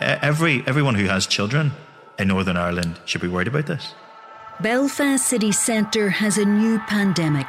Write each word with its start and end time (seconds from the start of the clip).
Every 0.00 0.62
everyone 0.66 0.94
who 0.94 1.06
has 1.06 1.26
children 1.26 1.72
in 2.18 2.28
Northern 2.28 2.56
Ireland 2.56 2.98
should 3.04 3.20
be 3.20 3.28
worried 3.28 3.48
about 3.48 3.66
this. 3.66 3.94
Belfast 4.60 5.26
city 5.26 5.52
centre 5.52 6.08
has 6.08 6.38
a 6.38 6.44
new 6.44 6.78
pandemic 6.80 7.46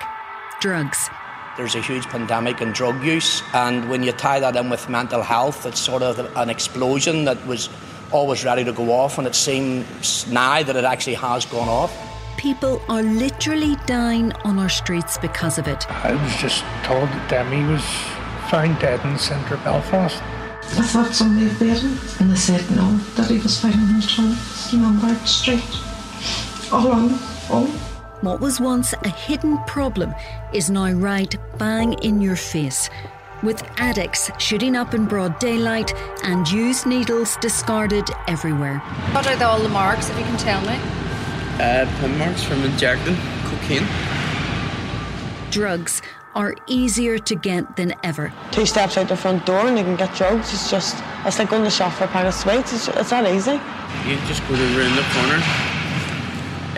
drugs. 0.59 1.09
There's 1.56 1.75
a 1.75 1.81
huge 1.81 2.06
pandemic 2.06 2.62
in 2.62 2.72
drug 2.72 3.03
use, 3.03 3.42
and 3.53 3.89
when 3.89 4.03
you 4.03 4.12
tie 4.12 4.39
that 4.39 4.56
in 4.56 4.70
with 4.70 4.89
mental 4.89 5.23
health, 5.23 5.66
it's 5.66 5.80
sort 5.80 6.03
of 6.03 6.20
an 6.36 6.50
explosion 6.50 7.25
that 7.25 7.44
was 7.47 7.70
always 8.12 8.45
ready 8.45 8.64
to 8.64 8.72
go 8.72 8.92
off, 8.92 9.17
and 9.17 9.25
it 9.25 9.36
seems 9.36 10.28
now 10.28 10.62
that 10.62 10.75
it 10.75 10.84
actually 10.84 11.16
has 11.16 11.45
gone 11.45 11.67
off. 11.67 11.92
People 12.38 12.81
are 12.90 13.02
literally 13.02 13.75
dying 13.88 14.31
on 14.44 14.59
our 14.59 14.69
streets 14.69 15.17
because 15.17 15.58
of 15.58 15.67
it. 15.67 15.90
I 15.90 16.14
was 16.14 16.36
just 16.36 16.64
told 16.84 17.09
that 17.09 17.30
Demi 17.30 17.64
was 17.72 17.84
found 18.52 18.80
dead 18.80 19.03
in 19.03 19.14
the 19.14 19.19
centre 19.19 19.56
of 19.56 19.64
Belfast. 19.64 20.22
I 20.76 20.84
thought 20.84 21.14
somebody 21.14 21.48
had 21.48 21.60
beat 21.60 21.80
him, 21.80 21.98
and 22.20 22.32
they 22.32 22.36
said 22.36 22.70
no, 22.76 22.98
that 23.16 23.30
he 23.30 23.40
was 23.40 23.60
found 23.60 23.76
in 23.76 23.96
his 23.96 24.06
house 24.16 24.74
in 24.74 24.84
Lombard 24.84 25.28
Street, 25.28 25.64
all 26.72 26.92
on 26.92 27.09
his 27.09 27.50
own. 27.50 27.68
What 28.22 28.42
was 28.42 28.59
once 28.59 28.94
a 28.94 29.09
hidden 29.09 29.58
problem 29.66 30.14
is 30.54 30.70
now 30.70 30.92
right 30.92 31.36
bang 31.58 31.94
in 31.94 32.22
your 32.22 32.36
face. 32.36 32.90
With 33.44 33.62
addicts 33.78 34.32
shooting 34.40 34.76
up 34.76 34.94
in 34.96 35.06
broad 35.06 35.38
daylight 35.40 35.94
and 36.24 36.50
used 36.50 36.88
needles 36.88 37.38
discarded 37.38 38.09
everywhere. 38.28 38.80
What 39.14 39.28
are 39.28 39.36
the, 39.36 39.48
all 39.48 39.59
the 39.59 39.70
marks, 39.70 40.09
if 40.09 40.18
you 40.18 40.26
can 40.26 40.38
tell 40.38 40.62
me? 40.62 40.80
Uh, 41.59 41.86
pin 42.00 42.18
marks 42.18 42.44
from 42.44 42.64
injecting 42.64 43.16
cocaine. 43.46 43.88
Drugs 45.52 46.02
are 46.38 46.56
easier 46.68 47.18
to 47.18 47.36
get 47.36 47.76
than 47.76 47.96
ever. 48.04 48.32
Two 48.52 48.68
steps 48.68 48.96
out 48.96 49.10
the 49.10 49.18
front 49.18 49.44
door 49.48 49.68
and 49.68 49.76
you 49.76 49.84
can 49.84 49.96
get 49.96 50.14
drugs. 50.16 50.54
It's 50.54 50.70
just, 50.70 50.96
it's 51.26 51.40
like 51.40 51.50
going 51.50 51.64
to 51.64 51.70
shop 51.72 51.92
for 51.94 52.04
a 52.04 52.08
pack 52.08 52.28
of 52.28 52.34
sweets. 52.36 52.72
It's, 52.74 52.88
it's 52.90 53.10
that 53.10 53.26
easy. 53.26 53.54
You 54.08 54.16
just 54.28 54.48
go 54.48 54.56
to 54.56 54.78
around 54.78 54.96
the 54.96 55.06
corner, 55.18 55.42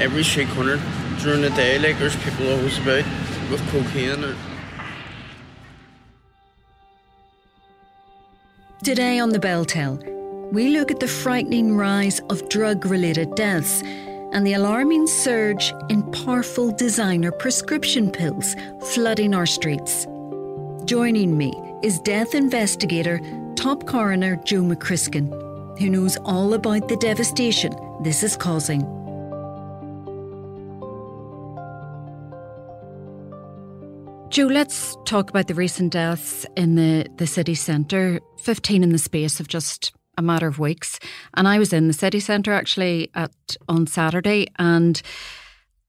every 0.02 0.24
street 0.24 0.48
corner 0.52 0.82
during 1.22 1.42
the 1.42 1.50
day, 1.50 1.78
like 1.78 2.00
there's 2.00 2.16
people 2.24 2.50
always 2.50 2.78
about 2.78 3.04
with 3.52 3.62
cocaine 3.70 4.24
or. 4.24 4.36
Today 8.82 9.20
on 9.20 9.32
the 9.32 9.40
Bell 9.40 9.66
Tell, 9.66 10.00
we 10.54 10.70
look 10.70 10.90
at 10.90 11.02
the 11.02 11.08
frightening 11.08 11.76
rise 11.76 12.22
of 12.30 12.48
drug 12.48 12.86
related 12.86 13.36
deaths 13.36 13.84
and 14.32 14.46
the 14.46 14.54
alarming 14.54 15.08
surge 15.08 15.74
in 15.90 16.04
powerful 16.12 16.72
designer 16.72 17.32
prescription 17.32 18.12
pills 18.12 18.56
flooding 18.94 19.34
our 19.34 19.46
streets. 19.46 20.06
Joining 20.86 21.38
me 21.38 21.52
is 21.84 22.00
death 22.00 22.36
investigator, 22.36 23.20
top 23.56 23.86
coroner 23.86 24.36
Joe 24.46 24.62
McCrisken, 24.62 25.30
who 25.80 25.90
knows 25.90 26.18
all 26.26 26.54
about 26.54 26.88
the 26.88 26.98
devastation 26.98 27.74
this 28.04 28.24
is 28.24 28.38
causing. 28.38 28.82
Joe, 34.30 34.46
let's 34.46 34.96
talk 35.06 35.32
about 35.32 35.48
the 35.48 35.56
recent 35.56 35.92
deaths 35.92 36.46
in 36.56 36.76
the, 36.76 37.08
the 37.18 37.26
city 37.26 37.56
centre. 37.56 38.20
15 38.38 38.84
in 38.84 38.90
the 38.92 39.00
space 39.00 39.40
of 39.40 39.48
just 39.48 39.92
a 40.20 40.22
matter 40.22 40.48
of 40.48 40.60
weeks. 40.60 41.00
And 41.34 41.48
I 41.48 41.58
was 41.58 41.74
in 41.74 41.88
the 41.88 41.94
city 41.94 42.20
centre 42.20 42.54
actually 42.54 43.10
at 43.16 43.32
on 43.68 43.88
Saturday, 43.88 44.48
and 44.60 45.02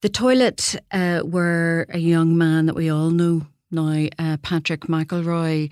the 0.00 0.08
toilet 0.08 0.76
uh, 0.92 1.20
where 1.20 1.86
a 1.90 1.98
young 1.98 2.38
man 2.38 2.66
that 2.66 2.76
we 2.76 2.88
all 2.88 3.10
know 3.10 3.46
now, 3.70 4.08
uh, 4.18 4.36
Patrick 4.42 4.82
McElroy, 4.82 5.70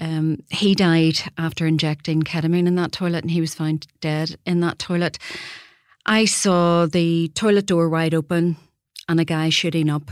um, 0.00 0.42
he 0.50 0.74
died 0.74 1.18
after 1.38 1.66
injecting 1.66 2.22
ketamine 2.22 2.66
in 2.66 2.76
that 2.76 2.92
toilet, 2.92 3.24
and 3.24 3.30
he 3.30 3.40
was 3.40 3.54
found 3.54 3.86
dead 4.00 4.36
in 4.46 4.60
that 4.60 4.78
toilet. 4.78 5.18
I 6.06 6.24
saw 6.24 6.86
the 6.86 7.28
toilet 7.34 7.66
door 7.66 7.88
wide 7.88 8.14
open 8.14 8.56
and 9.08 9.20
a 9.20 9.24
guy 9.24 9.48
shooting 9.50 9.90
up. 9.90 10.10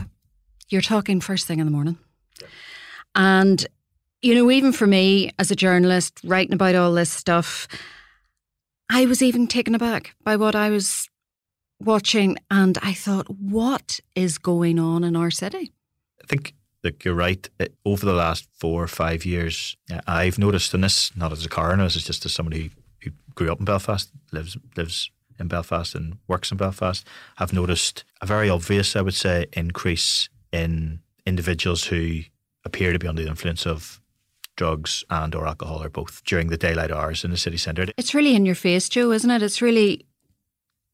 You're 0.69 0.81
talking 0.81 1.21
first 1.21 1.47
thing 1.47 1.59
in 1.59 1.65
the 1.65 1.71
morning. 1.71 1.97
And 3.15 3.65
you 4.21 4.35
know, 4.35 4.51
even 4.51 4.71
for 4.71 4.87
me 4.87 5.31
as 5.39 5.51
a 5.51 5.55
journalist 5.55 6.19
writing 6.23 6.53
about 6.53 6.75
all 6.75 6.93
this 6.93 7.09
stuff, 7.09 7.67
I 8.89 9.05
was 9.05 9.21
even 9.21 9.47
taken 9.47 9.73
aback 9.73 10.15
by 10.23 10.35
what 10.35 10.55
I 10.55 10.69
was 10.69 11.09
watching. 11.79 12.37
And 12.49 12.77
I 12.81 12.93
thought, 12.93 13.29
what 13.29 13.99
is 14.15 14.37
going 14.37 14.79
on 14.79 15.03
in 15.03 15.15
our 15.15 15.31
city? 15.31 15.71
I 16.23 16.27
think 16.27 16.53
that 16.83 17.03
you're 17.03 17.13
right. 17.13 17.49
Uh, 17.59 17.67
over 17.85 18.05
the 18.05 18.13
last 18.13 18.47
four 18.57 18.83
or 18.83 18.87
five 18.87 19.25
years, 19.25 19.75
uh, 19.91 20.01
I've 20.07 20.37
noticed, 20.37 20.73
and 20.73 20.83
this 20.83 21.15
not 21.15 21.31
as 21.31 21.45
a 21.45 21.49
coroner, 21.49 21.83
this 21.83 21.95
is 21.95 22.03
just 22.03 22.25
as 22.25 22.33
somebody 22.33 22.71
who 23.03 23.11
grew 23.33 23.51
up 23.51 23.59
in 23.59 23.65
Belfast, 23.65 24.11
lives 24.31 24.57
lives 24.75 25.09
in 25.39 25.47
Belfast 25.47 25.95
and 25.95 26.17
works 26.27 26.51
in 26.51 26.57
Belfast, 26.57 27.07
I've 27.37 27.53
noticed 27.53 28.03
a 28.21 28.25
very 28.25 28.49
obvious, 28.49 28.95
I 28.95 29.01
would 29.01 29.15
say, 29.15 29.47
increase 29.53 30.29
in 30.51 30.99
individuals 31.25 31.85
who 31.85 32.21
appear 32.63 32.93
to 32.93 32.99
be 32.99 33.07
under 33.07 33.23
the 33.23 33.29
influence 33.29 33.65
of 33.65 34.00
drugs 34.61 35.03
and 35.09 35.33
or 35.33 35.47
alcohol 35.47 35.81
or 35.81 35.89
both 35.89 36.23
during 36.23 36.49
the 36.49 36.57
daylight 36.57 36.91
hours 36.91 37.23
in 37.23 37.31
the 37.31 37.37
city 37.37 37.57
centre. 37.57 37.87
It's 37.97 38.13
really 38.13 38.35
in 38.35 38.45
your 38.45 38.53
face, 38.53 38.89
Joe, 38.89 39.11
isn't 39.11 39.31
it? 39.31 39.41
It's 39.41 39.59
really 39.59 40.05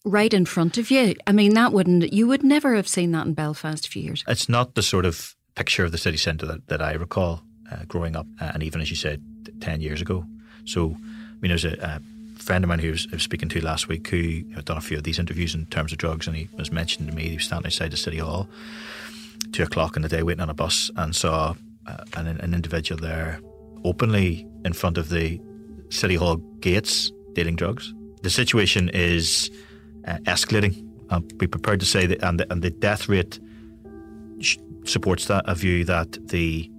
right 0.06 0.34
in 0.34 0.46
front 0.46 0.78
of 0.78 0.90
you. 0.90 1.16
I 1.30 1.34
mean, 1.34 1.54
that 1.56 1.74
wouldn't 1.74 2.14
you 2.14 2.28
would 2.28 2.44
never 2.44 2.76
have 2.76 2.88
seen 2.88 3.12
that 3.12 3.26
in 3.28 3.34
Belfast 3.34 3.86
a 3.86 3.90
few 3.90 4.04
years. 4.04 4.24
It's 4.26 4.48
not 4.48 4.76
the 4.76 4.82
sort 4.82 5.06
of 5.06 5.36
picture 5.56 5.84
of 5.84 5.92
the 5.92 5.98
city 5.98 6.16
centre 6.16 6.46
that, 6.46 6.68
that 6.68 6.82
I 6.82 6.94
recall 6.94 7.42
uh, 7.70 7.84
growing 7.90 8.16
up, 8.16 8.28
uh, 8.40 8.52
and 8.54 8.64
even 8.64 8.80
as 8.80 8.90
you 8.90 8.96
said, 8.96 9.22
ten 9.60 9.82
years 9.82 10.02
ago. 10.02 10.24
So, 10.64 10.96
I 10.96 11.40
mean, 11.42 11.50
there's 11.50 11.66
a, 11.66 11.76
a 11.82 12.42
friend 12.42 12.64
of 12.64 12.70
mine 12.70 12.80
who 12.80 12.92
was, 12.92 13.06
I 13.12 13.16
was 13.16 13.24
speaking 13.24 13.50
to 13.50 13.60
last 13.60 13.90
week 13.90 14.08
who 14.08 14.18
you 14.18 14.56
know, 14.56 14.62
done 14.62 14.78
a 14.78 14.82
few 14.82 14.98
of 14.98 15.04
these 15.04 15.20
interviews 15.20 15.54
in 15.54 15.66
terms 15.66 15.92
of 15.92 15.98
drugs, 15.98 16.26
and 16.26 16.38
he 16.38 16.48
was 16.58 16.72
mentioning 16.72 17.10
to 17.10 17.16
me 17.16 17.28
he 17.28 17.36
was 17.36 17.44
standing 17.44 17.68
outside 17.68 17.92
the 17.92 17.98
city 17.98 18.20
hall, 18.20 18.48
two 19.52 19.64
o'clock 19.64 19.98
in 19.98 20.04
the 20.04 20.10
day, 20.10 20.24
waiting 20.24 20.42
on 20.42 20.50
a 20.50 20.54
bus, 20.54 20.90
and 20.96 21.14
saw 21.14 21.54
uh, 21.86 22.04
an, 22.16 22.28
an 22.28 22.54
individual 22.54 23.02
there 23.02 23.42
openly 23.84 24.48
in 24.66 24.74
front 24.74 24.98
of 24.98 25.10
the 25.10 25.40
City 25.90 26.16
Hall 26.16 26.38
gates 26.60 27.12
dealing 27.34 27.56
drugs. 27.56 27.94
The 28.24 28.30
situation 28.30 28.90
is 28.90 29.52
uh, 30.08 30.18
escalating. 30.26 30.88
I'll 31.10 31.22
be 31.22 31.48
prepared 31.48 31.80
to 31.80 31.86
say 31.86 32.06
that, 32.08 32.22
and 32.24 32.40
the, 32.40 32.52
and 32.52 32.62
the 32.62 32.70
death 32.70 33.08
rate 33.08 33.40
sh- 34.40 34.58
supports 34.86 35.28
that 35.28 35.44
a 35.48 35.56
view 35.56 35.86
that 35.86 36.18
the 36.28 36.70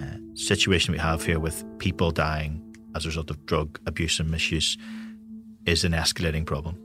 uh, 0.00 0.04
situation 0.34 0.92
we 0.92 0.98
have 0.98 1.24
here 1.24 1.38
with 1.38 1.64
people 1.78 2.10
dying 2.10 2.64
as 2.94 3.04
a 3.04 3.08
result 3.08 3.30
of 3.30 3.44
drug 3.46 3.78
abuse 3.86 4.18
and 4.20 4.30
misuse 4.30 4.78
is 5.66 5.84
an 5.84 5.92
escalating 5.92 6.46
problem. 6.46 6.78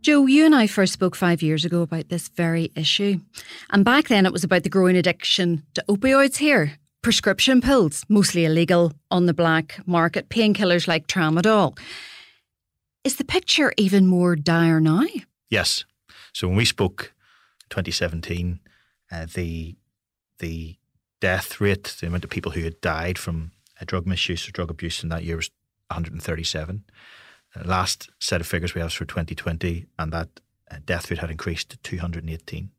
Joe, 0.00 0.26
you 0.26 0.46
and 0.46 0.54
I 0.54 0.66
first 0.66 0.92
spoke 0.92 1.16
five 1.16 1.42
years 1.42 1.64
ago 1.64 1.82
about 1.82 2.08
this 2.08 2.28
very 2.28 2.70
issue. 2.76 3.20
And 3.70 3.84
back 3.84 4.08
then 4.08 4.26
it 4.26 4.32
was 4.32 4.44
about 4.44 4.62
the 4.62 4.70
growing 4.70 4.96
addiction 4.96 5.64
to 5.74 5.84
opioids 5.88 6.36
here. 6.36 6.78
Prescription 7.02 7.60
pills, 7.60 8.04
mostly 8.08 8.44
illegal 8.44 8.92
on 9.10 9.26
the 9.26 9.34
black 9.34 9.80
market, 9.86 10.28
painkillers 10.28 10.88
like 10.88 11.06
tramadol. 11.06 11.78
Is 13.04 13.16
the 13.16 13.24
picture 13.24 13.72
even 13.76 14.06
more 14.06 14.34
dire 14.34 14.80
now? 14.80 15.04
Yes. 15.48 15.84
So 16.32 16.48
when 16.48 16.56
we 16.56 16.64
spoke 16.64 17.12
2017, 17.70 18.60
uh, 19.10 19.26
the 19.32 19.76
the 20.40 20.76
death 21.20 21.60
rate, 21.60 21.96
the 22.00 22.06
amount 22.06 22.24
of 22.24 22.30
people 22.30 22.52
who 22.52 22.62
had 22.62 22.80
died 22.80 23.18
from 23.18 23.52
uh, 23.80 23.84
drug 23.86 24.06
misuse 24.06 24.48
or 24.48 24.52
drug 24.52 24.70
abuse 24.70 25.02
in 25.02 25.08
that 25.08 25.24
year 25.24 25.36
was 25.36 25.50
137. 25.88 26.84
Uh, 27.56 27.62
last 27.64 28.10
set 28.20 28.40
of 28.40 28.46
figures 28.46 28.74
we 28.74 28.80
have 28.80 28.92
for 28.92 29.04
2020, 29.04 29.86
and 29.98 30.12
that 30.12 30.28
uh, 30.70 30.76
death 30.84 31.10
rate 31.10 31.20
had 31.20 31.30
increased 31.30 31.70
to 31.70 31.78
218. 31.78 32.70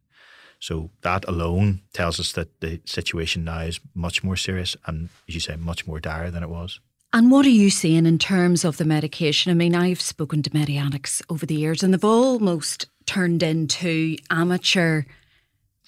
So 0.59 0.91
that 1.01 1.25
alone 1.27 1.81
tells 1.93 2.19
us 2.19 2.33
that 2.33 2.59
the 2.59 2.81
situation 2.85 3.45
now 3.45 3.61
is 3.61 3.79
much 3.95 4.23
more 4.23 4.35
serious 4.35 4.75
and, 4.85 5.09
as 5.27 5.33
you 5.33 5.41
say, 5.41 5.55
much 5.55 5.87
more 5.87 5.99
dire 5.99 6.29
than 6.29 6.43
it 6.43 6.49
was. 6.49 6.79
And 7.11 7.31
what 7.31 7.45
are 7.45 7.49
you 7.49 7.71
seeing 7.71 8.05
in 8.05 8.19
terms 8.19 8.63
of 8.63 8.77
the 8.77 8.85
medication? 8.85 9.51
I 9.51 9.55
mean, 9.55 9.73
I've 9.73 10.01
spoken 10.01 10.43
to 10.43 10.49
medianics 10.51 11.23
over 11.29 11.45
the 11.45 11.55
years, 11.55 11.81
and 11.81 11.91
they've 11.91 12.03
almost 12.03 12.85
turned 13.07 13.41
into 13.41 14.15
amateur 14.29 15.03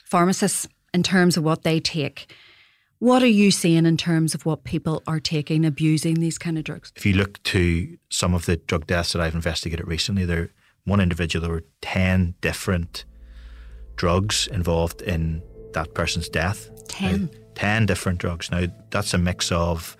pharmacists 0.03 0.67
in 0.93 1.03
terms 1.03 1.37
of 1.37 1.43
what 1.43 1.61
they 1.63 1.79
take. 1.79 2.33
What 2.97 3.21
are 3.21 3.27
you 3.27 3.51
seeing 3.51 3.85
in 3.85 3.97
terms 3.97 4.33
of 4.33 4.45
what 4.45 4.63
people 4.63 5.03
are 5.05 5.19
taking, 5.19 5.63
abusing 5.65 6.15
these 6.15 6.37
kind 6.37 6.57
of 6.57 6.63
drugs? 6.63 6.91
If 6.95 7.05
you 7.05 7.13
look 7.13 7.41
to 7.43 7.97
some 8.09 8.33
of 8.33 8.45
the 8.45 8.57
drug 8.57 8.87
deaths 8.87 9.13
that 9.13 9.21
I've 9.21 9.35
investigated 9.35 9.87
recently, 9.87 10.25
there 10.25 10.51
one 10.85 10.99
individual 10.99 11.45
there 11.45 11.53
were 11.53 11.65
ten 11.81 12.35
different 12.41 13.05
drugs 14.01 14.47
involved 14.47 15.03
in 15.03 15.43
that 15.73 15.93
person's 15.93 16.27
death. 16.27 16.69
Ten. 16.87 17.21
Now, 17.21 17.39
ten 17.53 17.85
different 17.85 18.17
drugs. 18.19 18.49
Now 18.49 18.65
that's 18.89 19.13
a 19.13 19.17
mix 19.19 19.51
of 19.51 19.95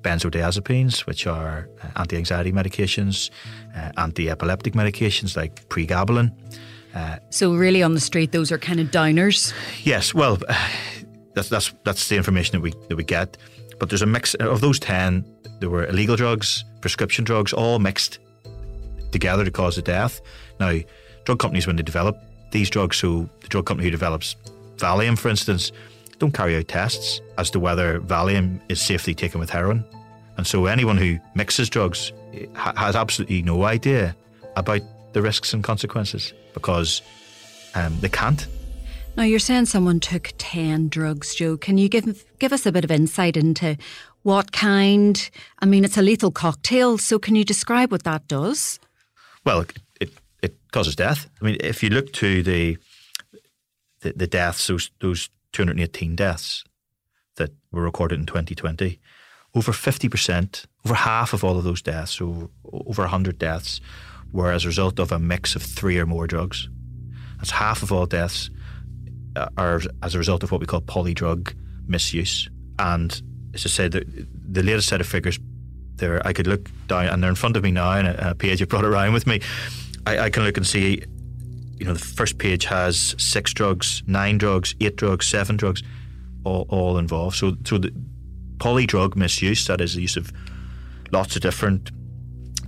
benzodiazepines, 0.00 1.06
which 1.06 1.26
are 1.26 1.68
uh, 1.82 2.00
anti-anxiety 2.00 2.52
medications, 2.52 3.30
uh, 3.76 3.90
anti-epileptic 3.98 4.72
medications 4.72 5.36
like 5.36 5.68
pregabalin. 5.68 6.32
Uh, 6.94 7.16
so 7.28 7.54
really, 7.54 7.82
on 7.82 7.92
the 7.92 8.00
street, 8.00 8.32
those 8.32 8.50
are 8.50 8.58
kind 8.58 8.80
of 8.80 8.86
downers. 8.90 9.52
Yes, 9.84 10.14
well, 10.14 10.38
that's 11.34 11.50
that's 11.50 11.74
that's 11.84 12.08
the 12.08 12.16
information 12.16 12.52
that 12.56 12.62
we 12.62 12.72
that 12.88 12.96
we 12.96 13.04
get. 13.04 13.36
But 13.78 13.90
there's 13.90 14.02
a 14.02 14.06
mix 14.06 14.34
of 14.36 14.60
those 14.60 14.78
ten. 14.80 15.24
There 15.60 15.68
were 15.68 15.86
illegal 15.86 16.16
drugs, 16.16 16.64
prescription 16.80 17.26
drugs, 17.26 17.52
all 17.52 17.78
mixed 17.78 18.20
together 19.12 19.44
to 19.44 19.50
cause 19.50 19.76
a 19.76 19.82
death. 19.82 20.22
Now, 20.60 20.80
drug 21.24 21.38
companies 21.38 21.66
when 21.66 21.76
they 21.76 21.82
develop 21.82 22.16
these 22.50 22.70
drugs, 22.70 22.96
so 22.96 23.28
the 23.40 23.48
drug 23.48 23.66
company 23.66 23.86
who 23.86 23.90
develops 23.90 24.36
Valium, 24.76 25.18
for 25.18 25.28
instance, 25.28 25.72
don't 26.18 26.32
carry 26.32 26.56
out 26.56 26.68
tests 26.68 27.20
as 27.36 27.50
to 27.50 27.60
whether 27.60 28.00
Valium 28.00 28.60
is 28.68 28.80
safely 28.80 29.14
taken 29.14 29.40
with 29.40 29.50
heroin. 29.50 29.84
And 30.36 30.46
so 30.46 30.66
anyone 30.66 30.96
who 30.96 31.18
mixes 31.34 31.68
drugs 31.68 32.12
has 32.54 32.96
absolutely 32.96 33.42
no 33.42 33.64
idea 33.64 34.14
about 34.56 34.82
the 35.12 35.22
risks 35.22 35.52
and 35.52 35.64
consequences 35.64 36.32
because 36.54 37.02
um, 37.74 37.98
they 38.00 38.08
can't. 38.08 38.46
Now 39.16 39.24
you're 39.24 39.40
saying 39.40 39.66
someone 39.66 39.98
took 39.98 40.32
ten 40.38 40.88
drugs, 40.88 41.34
Joe. 41.34 41.56
Can 41.56 41.76
you 41.76 41.88
give 41.88 42.24
give 42.38 42.52
us 42.52 42.66
a 42.66 42.72
bit 42.72 42.84
of 42.84 42.90
insight 42.90 43.36
into 43.36 43.76
what 44.22 44.52
kind? 44.52 45.28
I 45.58 45.66
mean, 45.66 45.84
it's 45.84 45.96
a 45.96 46.02
lethal 46.02 46.30
cocktail, 46.30 46.98
so 46.98 47.18
can 47.18 47.34
you 47.34 47.44
describe 47.44 47.90
what 47.90 48.04
that 48.04 48.28
does? 48.28 48.78
Well, 49.44 49.64
it 50.42 50.56
causes 50.72 50.96
death. 50.96 51.28
I 51.40 51.44
mean, 51.44 51.56
if 51.60 51.82
you 51.82 51.90
look 51.90 52.12
to 52.14 52.42
the 52.42 52.78
the, 54.00 54.12
the 54.14 54.26
deaths, 54.26 54.66
those 54.66 54.90
those 55.00 55.28
218 55.52 56.14
deaths 56.16 56.64
that 57.36 57.50
were 57.72 57.82
recorded 57.82 58.18
in 58.18 58.26
2020, 58.26 59.00
over 59.54 59.72
50%, 59.72 60.66
over 60.84 60.94
half 60.94 61.32
of 61.32 61.42
all 61.42 61.56
of 61.56 61.64
those 61.64 61.82
deaths, 61.82 62.12
so 62.12 62.50
over 62.64 63.02
100 63.02 63.38
deaths, 63.38 63.80
were 64.32 64.52
as 64.52 64.64
a 64.64 64.68
result 64.68 64.98
of 64.98 65.10
a 65.10 65.18
mix 65.18 65.56
of 65.56 65.62
three 65.62 65.98
or 65.98 66.06
more 66.06 66.26
drugs. 66.26 66.68
That's 67.38 67.50
half 67.50 67.82
of 67.82 67.92
all 67.92 68.06
deaths 68.06 68.50
uh, 69.36 69.48
are 69.56 69.80
as 70.02 70.14
a 70.14 70.18
result 70.18 70.42
of 70.42 70.52
what 70.52 70.60
we 70.60 70.66
call 70.66 70.82
polydrug 70.82 71.54
misuse. 71.86 72.48
And 72.78 73.10
as 73.54 73.64
I 73.64 73.68
said, 73.68 73.92
the, 73.92 74.26
the 74.32 74.62
latest 74.62 74.88
set 74.88 75.00
of 75.00 75.06
figures 75.06 75.38
there, 75.96 76.24
I 76.26 76.32
could 76.32 76.46
look 76.46 76.70
down, 76.86 77.06
and 77.06 77.22
they're 77.22 77.30
in 77.30 77.36
front 77.36 77.56
of 77.56 77.62
me 77.62 77.70
now, 77.70 77.92
and 77.92 78.08
a, 78.08 78.30
a 78.30 78.34
page 78.34 78.60
I've 78.62 78.68
brought 78.68 78.84
around 78.84 79.12
with 79.12 79.26
me. 79.26 79.40
I, 80.06 80.18
I 80.18 80.30
can 80.30 80.44
look 80.44 80.56
and 80.56 80.66
see 80.66 81.02
you 81.78 81.86
know, 81.86 81.92
the 81.92 81.98
first 81.98 82.38
page 82.38 82.64
has 82.64 83.14
six 83.18 83.52
drugs, 83.52 84.02
nine 84.06 84.38
drugs, 84.38 84.74
eight 84.80 84.96
drugs, 84.96 85.26
seven 85.26 85.56
drugs, 85.56 85.82
all, 86.44 86.66
all 86.68 86.98
involved. 86.98 87.36
So, 87.36 87.56
so 87.64 87.78
the 87.78 87.92
polydrug 88.58 89.14
misuse, 89.14 89.66
that 89.68 89.80
is 89.80 89.94
the 89.94 90.02
use 90.02 90.16
of 90.16 90.32
lots 91.12 91.36
of 91.36 91.42
different 91.42 91.90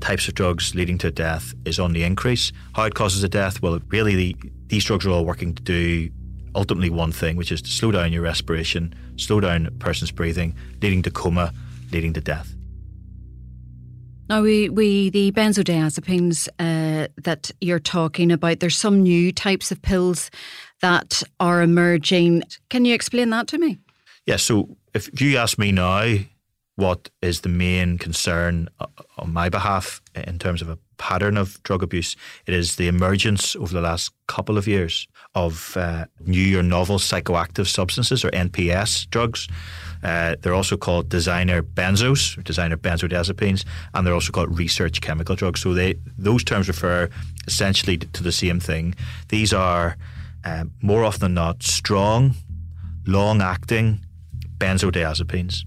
types 0.00 0.28
of 0.28 0.34
drugs 0.34 0.74
leading 0.74 0.96
to 0.98 1.10
death, 1.10 1.52
is 1.64 1.78
on 1.78 1.92
the 1.92 2.04
increase. 2.04 2.52
How 2.74 2.84
it 2.84 2.94
causes 2.94 3.24
a 3.24 3.28
death? 3.28 3.60
Well, 3.60 3.80
really, 3.88 4.14
the, 4.14 4.36
these 4.68 4.84
drugs 4.84 5.04
are 5.06 5.10
all 5.10 5.24
working 5.24 5.54
to 5.54 5.62
do 5.62 6.10
ultimately 6.54 6.90
one 6.90 7.12
thing, 7.12 7.36
which 7.36 7.52
is 7.52 7.62
to 7.62 7.70
slow 7.70 7.90
down 7.90 8.12
your 8.12 8.22
respiration, 8.22 8.94
slow 9.16 9.40
down 9.40 9.66
a 9.66 9.70
person's 9.72 10.12
breathing, 10.12 10.54
leading 10.80 11.02
to 11.02 11.10
coma, 11.10 11.52
leading 11.90 12.12
to 12.12 12.20
death. 12.20 12.54
Now, 14.28 14.42
we, 14.42 14.68
we 14.68 15.10
the 15.10 15.32
benzodiazepines 15.32 16.48
uh, 16.60 16.79
that 17.16 17.50
you're 17.60 17.78
talking 17.78 18.32
about, 18.32 18.60
there's 18.60 18.78
some 18.78 19.02
new 19.02 19.32
types 19.32 19.70
of 19.70 19.80
pills 19.82 20.30
that 20.80 21.22
are 21.38 21.62
emerging. 21.62 22.42
Can 22.68 22.84
you 22.84 22.94
explain 22.94 23.30
that 23.30 23.46
to 23.48 23.58
me? 23.58 23.78
Yeah, 24.26 24.36
so 24.36 24.76
if 24.94 25.20
you 25.20 25.36
ask 25.36 25.58
me 25.58 25.72
now 25.72 26.18
what 26.76 27.10
is 27.20 27.42
the 27.42 27.48
main 27.48 27.98
concern 27.98 28.68
uh, 28.80 28.86
on 29.18 29.32
my 29.32 29.48
behalf 29.48 30.00
in 30.14 30.38
terms 30.38 30.62
of 30.62 30.68
a 30.68 30.78
pattern 30.96 31.36
of 31.36 31.62
drug 31.62 31.82
abuse, 31.82 32.16
it 32.46 32.54
is 32.54 32.76
the 32.76 32.88
emergence 32.88 33.54
over 33.56 33.72
the 33.72 33.80
last 33.80 34.12
couple 34.28 34.56
of 34.56 34.66
years 34.66 35.06
of 35.34 35.76
uh, 35.76 36.06
new 36.26 36.58
or 36.58 36.62
novel 36.62 36.98
psychoactive 36.98 37.66
substances 37.66 38.24
or 38.24 38.30
NPS 38.30 39.08
drugs 39.10 39.48
uh, 40.02 40.36
they're 40.40 40.54
also 40.54 40.76
called 40.76 41.08
designer 41.08 41.62
benzos, 41.62 42.42
designer 42.44 42.76
benzodiazepines, 42.76 43.64
and 43.94 44.06
they're 44.06 44.14
also 44.14 44.32
called 44.32 44.58
research 44.58 45.00
chemical 45.00 45.36
drugs. 45.36 45.60
So 45.60 45.74
they 45.74 45.94
those 46.18 46.44
terms 46.44 46.68
refer 46.68 47.10
essentially 47.46 47.98
to 47.98 48.22
the 48.22 48.32
same 48.32 48.60
thing. 48.60 48.94
These 49.28 49.52
are 49.52 49.96
uh, 50.44 50.64
more 50.80 51.04
often 51.04 51.20
than 51.20 51.34
not 51.34 51.62
strong, 51.62 52.34
long-acting 53.06 54.00
benzodiazepines. 54.58 55.64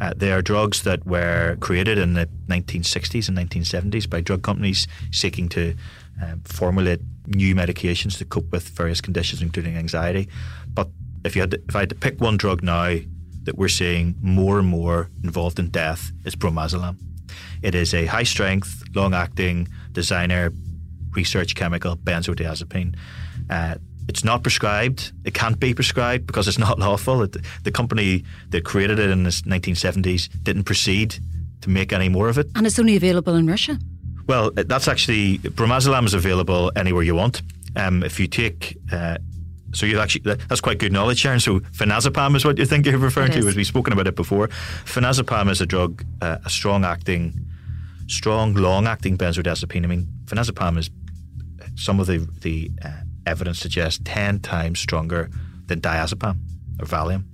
Uh, 0.00 0.12
they 0.16 0.32
are 0.32 0.42
drugs 0.42 0.82
that 0.82 1.06
were 1.06 1.56
created 1.60 1.98
in 1.98 2.14
the 2.14 2.28
1960s 2.48 3.28
and 3.28 3.38
1970s 3.38 4.08
by 4.08 4.20
drug 4.20 4.42
companies 4.42 4.86
seeking 5.12 5.48
to 5.48 5.74
uh, 6.22 6.34
formulate 6.44 7.00
new 7.26 7.54
medications 7.54 8.18
to 8.18 8.24
cope 8.24 8.50
with 8.50 8.68
various 8.68 9.00
conditions, 9.00 9.40
including 9.40 9.76
anxiety. 9.76 10.28
But 10.68 10.88
if 11.24 11.36
you 11.36 11.42
had 11.42 11.52
to, 11.52 11.62
if 11.68 11.76
I 11.76 11.80
had 11.80 11.88
to 11.90 11.94
pick 11.94 12.20
one 12.20 12.36
drug 12.36 12.62
now 12.62 12.96
that 13.44 13.56
we're 13.56 13.68
seeing 13.68 14.14
more 14.20 14.58
and 14.58 14.68
more 14.68 15.10
involved 15.22 15.58
in 15.58 15.68
death 15.68 16.12
is 16.24 16.34
bromazolam. 16.34 16.96
It 17.62 17.74
is 17.74 17.94
a 17.94 18.06
high 18.06 18.24
strength, 18.24 18.82
long 18.94 19.14
acting 19.14 19.68
designer 19.92 20.52
research 21.12 21.54
chemical 21.54 21.96
benzodiazepine. 21.96 22.96
Uh, 23.48 23.76
it's 24.08 24.24
not 24.24 24.42
prescribed. 24.42 25.12
It 25.24 25.34
can't 25.34 25.58
be 25.58 25.72
prescribed 25.74 26.26
because 26.26 26.48
it's 26.48 26.58
not 26.58 26.78
lawful. 26.86 27.22
It, 27.22 27.36
the 27.62 27.70
company 27.70 28.24
that 28.50 28.64
created 28.64 28.98
it 28.98 29.10
in 29.10 29.22
the 29.22 29.30
1970s 29.30 30.28
didn't 30.42 30.64
proceed 30.64 31.16
to 31.62 31.70
make 31.70 31.92
any 31.92 32.08
more 32.08 32.28
of 32.28 32.38
it. 32.38 32.46
And 32.54 32.66
it's 32.66 32.78
only 32.78 32.96
available 32.96 33.34
in 33.34 33.46
Russia? 33.46 33.78
Well, 34.26 34.50
that's 34.52 34.88
actually, 34.88 35.38
bromazolam 35.38 36.06
is 36.06 36.14
available 36.14 36.72
anywhere 36.76 37.02
you 37.02 37.14
want. 37.14 37.42
Um, 37.76 38.02
if 38.02 38.20
you 38.20 38.26
take 38.26 38.76
uh, 38.92 39.18
so 39.74 39.86
you 39.86 39.98
actually 40.00 40.34
that's 40.48 40.60
quite 40.60 40.78
good 40.78 40.92
knowledge, 40.92 41.18
Sharon. 41.18 41.40
So 41.40 41.60
phenazepam 41.60 42.36
is 42.36 42.44
what 42.44 42.58
you 42.58 42.66
think 42.66 42.86
you're 42.86 42.98
referring 42.98 43.32
to, 43.32 43.38
as 43.46 43.56
we've 43.56 43.66
spoken 43.66 43.92
about 43.92 44.06
it 44.06 44.16
before. 44.16 44.48
Phenazepam 44.84 45.50
is 45.50 45.60
a 45.60 45.66
drug, 45.66 46.04
uh, 46.22 46.38
a 46.44 46.50
strong 46.50 46.84
acting, 46.84 47.34
strong 48.06 48.54
long 48.54 48.86
acting 48.86 49.18
benzodiazepine. 49.18 49.84
I 49.84 49.86
mean, 49.86 50.06
phenazepam 50.26 50.78
is 50.78 50.90
some 51.76 52.00
of 52.00 52.06
the 52.06 52.26
the 52.40 52.70
uh, 52.84 52.90
evidence 53.26 53.58
suggests 53.58 54.00
ten 54.04 54.40
times 54.40 54.78
stronger 54.78 55.30
than 55.66 55.80
diazepam 55.80 56.38
or 56.80 56.86
Valium. 56.86 57.24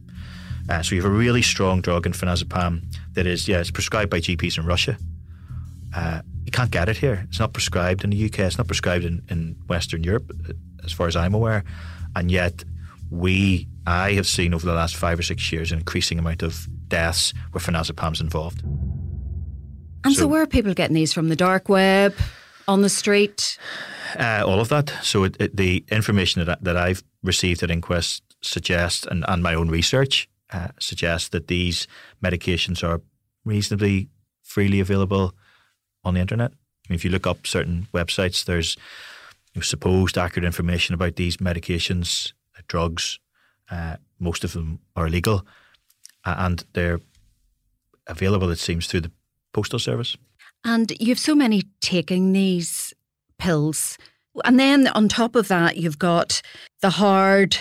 Uh, 0.69 0.83
so 0.83 0.95
you 0.95 1.03
have 1.03 1.11
a 1.11 1.15
really 1.15 1.43
strong 1.43 1.81
drug 1.81 2.07
in 2.07 2.13
phenazepam 2.13 2.83
that 3.15 3.27
is, 3.27 3.49
yeah, 3.49 3.59
it's 3.59 3.73
prescribed 3.73 4.11
by 4.11 4.21
GPs 4.21 4.57
in 4.57 4.65
Russia. 4.65 4.97
Uh, 5.95 6.21
you 6.45 6.53
can't 6.53 6.71
get 6.71 6.89
it 6.89 6.97
here. 6.97 7.27
It's 7.29 7.41
not 7.41 7.53
prescribed 7.53 8.05
in 8.05 8.11
the 8.11 8.25
UK. 8.27 8.41
It's 8.41 8.59
not 8.59 8.69
prescribed 8.69 9.05
in, 9.05 9.23
in 9.29 9.57
Western 9.67 10.05
Europe, 10.05 10.31
uh, 10.49 10.53
as 10.85 10.93
far 10.93 11.09
as 11.09 11.17
I'm 11.17 11.35
aware. 11.35 11.65
And 12.17 12.31
yet, 12.31 12.64
we, 13.11 13.69
I 13.87 14.12
have 14.12 14.26
seen 14.26 14.55
over 14.55 14.67
the 14.67 14.75
last 14.75 14.97
five 14.97 15.19
or 15.19 15.23
six 15.23 15.50
years 15.52 15.73
an 15.73 15.79
increasing 15.79 16.19
amount 16.19 16.43
of 16.43 16.69
deaths 16.88 17.33
where 17.52 17.61
phenazepam's 17.61 18.21
involved. 18.21 18.62
And 20.05 20.14
so, 20.14 20.21
so, 20.21 20.26
where 20.29 20.43
are 20.43 20.47
people 20.47 20.75
getting 20.75 20.95
these 20.95 21.12
from? 21.12 21.29
The 21.29 21.37
dark 21.37 21.69
web, 21.69 22.14
on 22.71 22.83
the 22.83 22.88
street? 22.88 23.59
Uh, 24.19 24.43
all 24.47 24.61
of 24.61 24.69
that. 24.69 24.93
So 25.02 25.25
it, 25.25 25.37
it, 25.40 25.57
the 25.57 25.85
information 25.90 26.45
that, 26.45 26.62
that 26.62 26.76
I've 26.76 27.02
received 27.23 27.62
at 27.62 27.71
Inquest 27.71 28.23
suggests, 28.43 29.07
and, 29.07 29.25
and 29.29 29.43
my 29.43 29.55
own 29.55 29.69
research 29.69 30.29
uh, 30.52 30.69
suggests 30.79 31.29
that 31.31 31.49
these 31.49 31.87
medications 32.23 32.87
are 32.87 33.02
reasonably 33.45 34.09
freely 34.43 34.81
available 34.81 35.35
on 36.05 36.14
the 36.14 36.21
internet. 36.21 36.52
I 36.52 36.93
mean, 36.93 36.97
if 36.97 37.05
you 37.05 37.11
look 37.11 37.26
up 37.26 37.47
certain 37.47 37.88
websites, 37.93 38.45
there's 38.45 38.76
supposed 39.62 40.16
accurate 40.16 40.45
information 40.45 40.95
about 40.95 41.16
these 41.16 41.38
medications, 41.38 42.33
uh, 42.57 42.62
drugs, 42.69 43.19
uh, 43.71 43.97
most 44.19 44.45
of 44.45 44.52
them 44.52 44.80
are 44.97 45.07
illegal, 45.07 45.47
and 46.25 46.64
they're 46.73 47.00
available, 48.07 48.50
it 48.50 48.59
seems, 48.59 48.87
through 48.87 49.00
the 49.00 49.12
postal 49.52 49.78
service. 49.78 50.16
And 50.64 50.92
you 51.00 51.09
have 51.09 51.19
so 51.19 51.35
many 51.35 51.62
taking 51.80 52.33
these 52.33 52.92
pills. 53.38 53.97
And 54.45 54.61
then 54.61 54.88
on 54.88 55.09
top 55.09 55.35
of 55.35 55.49
that, 55.49 55.76
you've 55.76 55.99
got 55.99 56.42
the 56.83 56.90
hard 56.90 57.57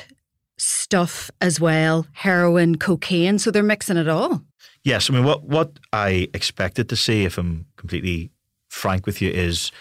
stuff 0.57 1.31
as 1.39 1.59
well 1.59 2.05
heroin, 2.13 2.77
cocaine. 2.77 3.39
So 3.39 3.51
they're 3.51 3.63
mixing 3.63 3.97
it 3.97 4.09
all. 4.09 4.41
Yes. 4.83 5.09
I 5.09 5.13
mean, 5.13 5.23
what, 5.23 5.43
what 5.43 5.79
I 5.93 6.27
expected 6.33 6.89
to 6.89 6.95
see, 6.95 7.23
if 7.23 7.37
I'm 7.37 7.65
completely 7.77 8.31
frank 8.67 9.05
with 9.05 9.21
you, 9.21 9.29
is 9.29 9.71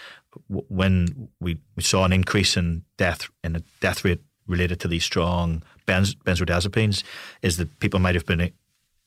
when 0.47 1.29
we, 1.39 1.57
we 1.75 1.83
saw 1.83 2.05
an 2.05 2.13
increase 2.13 2.57
in 2.57 2.83
death 2.97 3.29
in 3.43 3.55
a 3.55 3.61
death 3.79 4.05
rate 4.05 4.21
related 4.47 4.79
to 4.81 4.87
these 4.87 5.03
strong 5.03 5.63
benz, 5.85 6.15
benzodiazepines, 6.15 7.03
is 7.41 7.57
that 7.57 7.79
people 7.79 7.99
might 7.99 8.15
have 8.15 8.25
been 8.25 8.51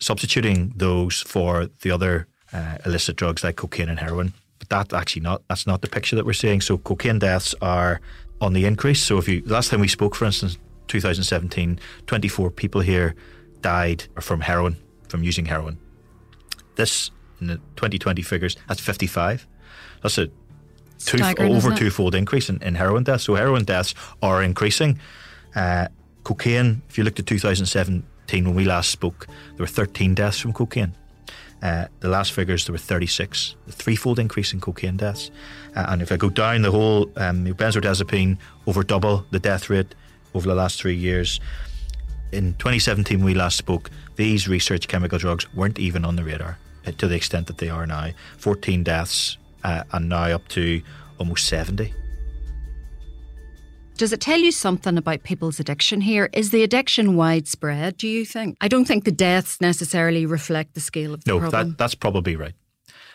substituting 0.01 0.73
those 0.77 1.21
for 1.23 1.69
the 1.83 1.91
other 1.91 2.27
uh, 2.53 2.79
illicit 2.85 3.17
drugs 3.17 3.45
like 3.45 3.57
cocaine 3.57 3.89
and 3.89 3.99
heroin. 3.99 4.33
But 4.59 4.69
that 4.69 4.93
actually 4.93 5.23
not 5.23 5.43
that's 5.49 5.67
not 5.67 5.83
the 5.83 5.89
picture 5.89 6.17
that 6.17 6.25
we're 6.25 6.33
seeing. 6.33 6.61
So 6.61 6.79
cocaine 6.79 7.19
deaths 7.19 7.55
are 7.61 8.01
on 8.41 8.53
the 8.53 8.65
increase. 8.65 9.03
So 9.03 9.19
if 9.19 9.29
you 9.29 9.43
last 9.47 9.71
time 9.71 9.81
we 9.81 9.89
spoke, 9.89 10.15
for 10.15 10.25
instance, 10.25 10.59
2017, 10.89 11.79
24 12.07 12.51
people 12.51 12.81
here 12.81 13.15
died 13.61 14.05
from 14.21 14.41
heroin 14.41 14.77
from 15.09 15.23
using 15.23 15.47
heroin. 15.47 15.79
This 16.77 17.11
in 17.41 17.49
the 17.49 17.57
2020 17.77 18.23
figures 18.23 18.57
that's 18.69 18.81
55. 18.81 19.47
That's 20.03 20.19
a 20.19 20.29
two, 21.05 21.23
over 21.39 21.75
twofold 21.75 22.15
increase 22.15 22.49
in, 22.49 22.63
in 22.63 22.75
heroin 22.75 23.05
deaths. 23.05 23.25
So 23.25 23.35
heroin 23.35 23.65
deaths 23.65 23.95
are 24.23 24.43
increasing. 24.43 24.99
Uh, 25.55 25.89
cocaine, 26.25 26.83
if 26.89 26.99
you 26.99 27.05
looked 27.05 27.19
at 27.19 27.27
2017 27.27 28.45
when 28.45 28.55
we 28.55 28.65
last 28.65 28.91
spoke, 28.91 29.27
there 29.27 29.61
were 29.61 29.67
13 29.67 30.15
deaths 30.15 30.39
from 30.39 30.53
cocaine. 30.53 30.95
Uh, 31.63 31.87
the 32.01 32.09
last 32.09 32.33
figures, 32.33 32.67
there 32.67 32.73
were 32.73 32.79
36, 32.79 33.55
a 33.69 33.73
threefold 33.73 34.19
increase 34.19 34.53
in 34.53 34.61
cocaine 34.61 34.97
deaths. 34.97 35.31
Uh, 35.77 35.87
and 35.89 36.03
if 36.03 36.11
I 36.11 36.17
go 36.17 36.29
down 36.29 36.63
the 36.63 36.73
whole, 36.73 37.11
um, 37.17 37.47
benzodiazepine 37.47 38.37
over 38.67 38.83
double 38.83 39.25
the 39.31 39.39
death 39.39 39.71
rate 39.71 39.95
over 40.35 40.49
the 40.49 40.57
last 40.57 40.81
three 40.81 40.97
years. 40.97 41.41
In 42.33 42.55
2017, 42.55 43.19
when 43.19 43.27
we 43.27 43.35
last 43.35 43.57
spoke, 43.57 43.91
these 44.17 44.49
research 44.49 44.89
chemical 44.89 45.19
drugs 45.19 45.53
weren't 45.55 45.79
even 45.79 46.05
on 46.05 46.17
the 46.17 46.25
radar 46.25 46.59
uh, 46.87 46.93
to 46.99 47.07
the 47.07 47.15
extent 47.15 47.47
that 47.47 47.59
they 47.59 47.69
are 47.69 47.87
now. 47.87 48.11
14 48.39 48.83
deaths, 48.83 49.37
uh, 49.65 49.85
and 49.93 50.09
now 50.09 50.25
up 50.25 50.49
to 50.49 50.83
almost 51.19 51.47
70. 51.47 51.93
Does 53.97 54.13
it 54.13 54.21
tell 54.21 54.41
you 54.41 54.51
something 54.51 54.97
about 54.97 55.23
people's 55.23 55.61
addiction 55.61 56.01
here? 56.01 56.29
Is 56.33 56.51
the 56.51 56.63
addiction 56.63 57.15
widespread, 57.15 57.99
do 57.99 58.09
you 58.09 58.25
think? 58.25 58.57
I 58.61 58.69
don't 58.69 58.85
think 58.85 59.05
the 59.05 59.13
deaths 59.13 59.61
necessarily 59.61 60.27
reflect 60.27 60.75
the 60.75 60.81
scale 60.81 61.15
of 61.15 61.25
the 61.25 61.31
no, 61.31 61.39
problem. 61.39 61.63
No, 61.63 61.69
that, 61.69 61.79
that's 61.79 61.95
probably 61.95 62.35
right. 62.35 62.55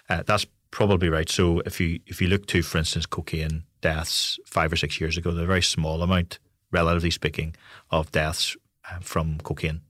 Uh, 0.09 0.23
that's 0.25 0.45
probably 0.71 1.09
right. 1.09 1.29
So 1.29 1.61
if 1.65 1.81
you 1.81 1.99
if 2.05 2.21
you 2.21 2.27
look 2.27 2.45
to, 2.47 2.61
for 2.61 2.77
instance, 2.77 3.05
cocaine 3.05 3.63
deaths 3.81 4.39
five 4.45 4.71
or 4.71 4.75
six 4.75 5.01
years 5.01 5.17
ago, 5.17 5.31
they're 5.31 5.43
a 5.43 5.47
very 5.47 5.61
small 5.61 6.01
amount, 6.01 6.39
relatively 6.71 7.11
speaking, 7.11 7.55
of 7.89 8.11
deaths 8.11 8.55
uh, 8.89 8.99
from 9.01 9.39
cocaine. 9.39 9.81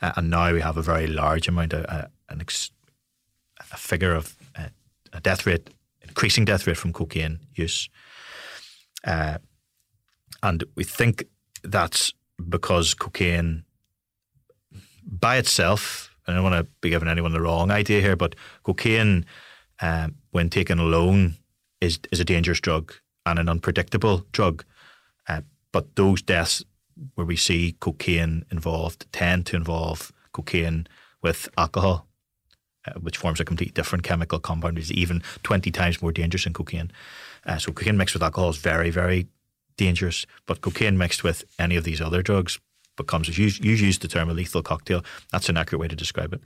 Uh, 0.00 0.12
and 0.16 0.30
now 0.30 0.52
we 0.52 0.60
have 0.60 0.76
a 0.76 0.82
very 0.82 1.06
large 1.06 1.48
amount, 1.48 1.74
uh, 1.74 2.06
an 2.28 2.40
ex- 2.40 2.70
a 3.72 3.76
figure 3.76 4.14
of 4.14 4.35
uh, 4.35 4.35
a 5.16 5.20
death 5.20 5.46
rate, 5.46 5.70
increasing 6.02 6.44
death 6.44 6.66
rate 6.66 6.76
from 6.76 6.92
cocaine 6.92 7.40
use. 7.54 7.88
Uh, 9.04 9.38
and 10.42 10.64
we 10.74 10.84
think 10.84 11.24
that's 11.62 12.12
because 12.48 12.94
cocaine 12.94 13.64
by 15.06 15.36
itself, 15.36 16.10
I 16.26 16.32
don't 16.32 16.42
want 16.42 16.56
to 16.56 16.70
be 16.80 16.90
giving 16.90 17.08
anyone 17.08 17.32
the 17.32 17.40
wrong 17.40 17.70
idea 17.70 18.00
here, 18.00 18.16
but 18.16 18.34
cocaine, 18.64 19.24
um, 19.80 20.16
when 20.32 20.50
taken 20.50 20.78
alone, 20.78 21.36
is, 21.80 21.98
is 22.10 22.20
a 22.20 22.24
dangerous 22.24 22.60
drug 22.60 22.92
and 23.24 23.38
an 23.38 23.48
unpredictable 23.48 24.26
drug. 24.32 24.64
Uh, 25.28 25.42
but 25.72 25.94
those 25.96 26.22
deaths 26.22 26.64
where 27.14 27.26
we 27.26 27.36
see 27.36 27.76
cocaine 27.80 28.44
involved 28.50 29.06
tend 29.12 29.46
to 29.46 29.56
involve 29.56 30.12
cocaine 30.32 30.86
with 31.22 31.48
alcohol, 31.56 32.06
uh, 32.86 32.98
which 33.00 33.16
forms 33.16 33.40
a 33.40 33.44
completely 33.44 33.72
different 33.72 34.04
chemical 34.04 34.38
compound, 34.38 34.78
is 34.78 34.92
even 34.92 35.22
20 35.42 35.70
times 35.70 36.02
more 36.02 36.12
dangerous 36.12 36.44
than 36.44 36.52
cocaine. 36.52 36.90
Uh, 37.44 37.58
so 37.58 37.72
cocaine 37.72 37.96
mixed 37.96 38.14
with 38.14 38.22
alcohol 38.22 38.50
is 38.50 38.56
very, 38.56 38.90
very 38.90 39.26
dangerous. 39.76 40.26
But 40.46 40.60
cocaine 40.60 40.98
mixed 40.98 41.22
with 41.22 41.44
any 41.58 41.76
of 41.76 41.84
these 41.84 42.00
other 42.00 42.22
drugs 42.22 42.58
becomes, 42.96 43.36
you, 43.36 43.46
you 43.46 43.74
used 43.74 44.02
the 44.02 44.08
term 44.08 44.30
a 44.30 44.32
lethal 44.32 44.62
cocktail. 44.62 45.04
That's 45.30 45.48
an 45.48 45.56
accurate 45.56 45.80
way 45.80 45.88
to 45.88 45.96
describe 45.96 46.32
it. 46.32 46.40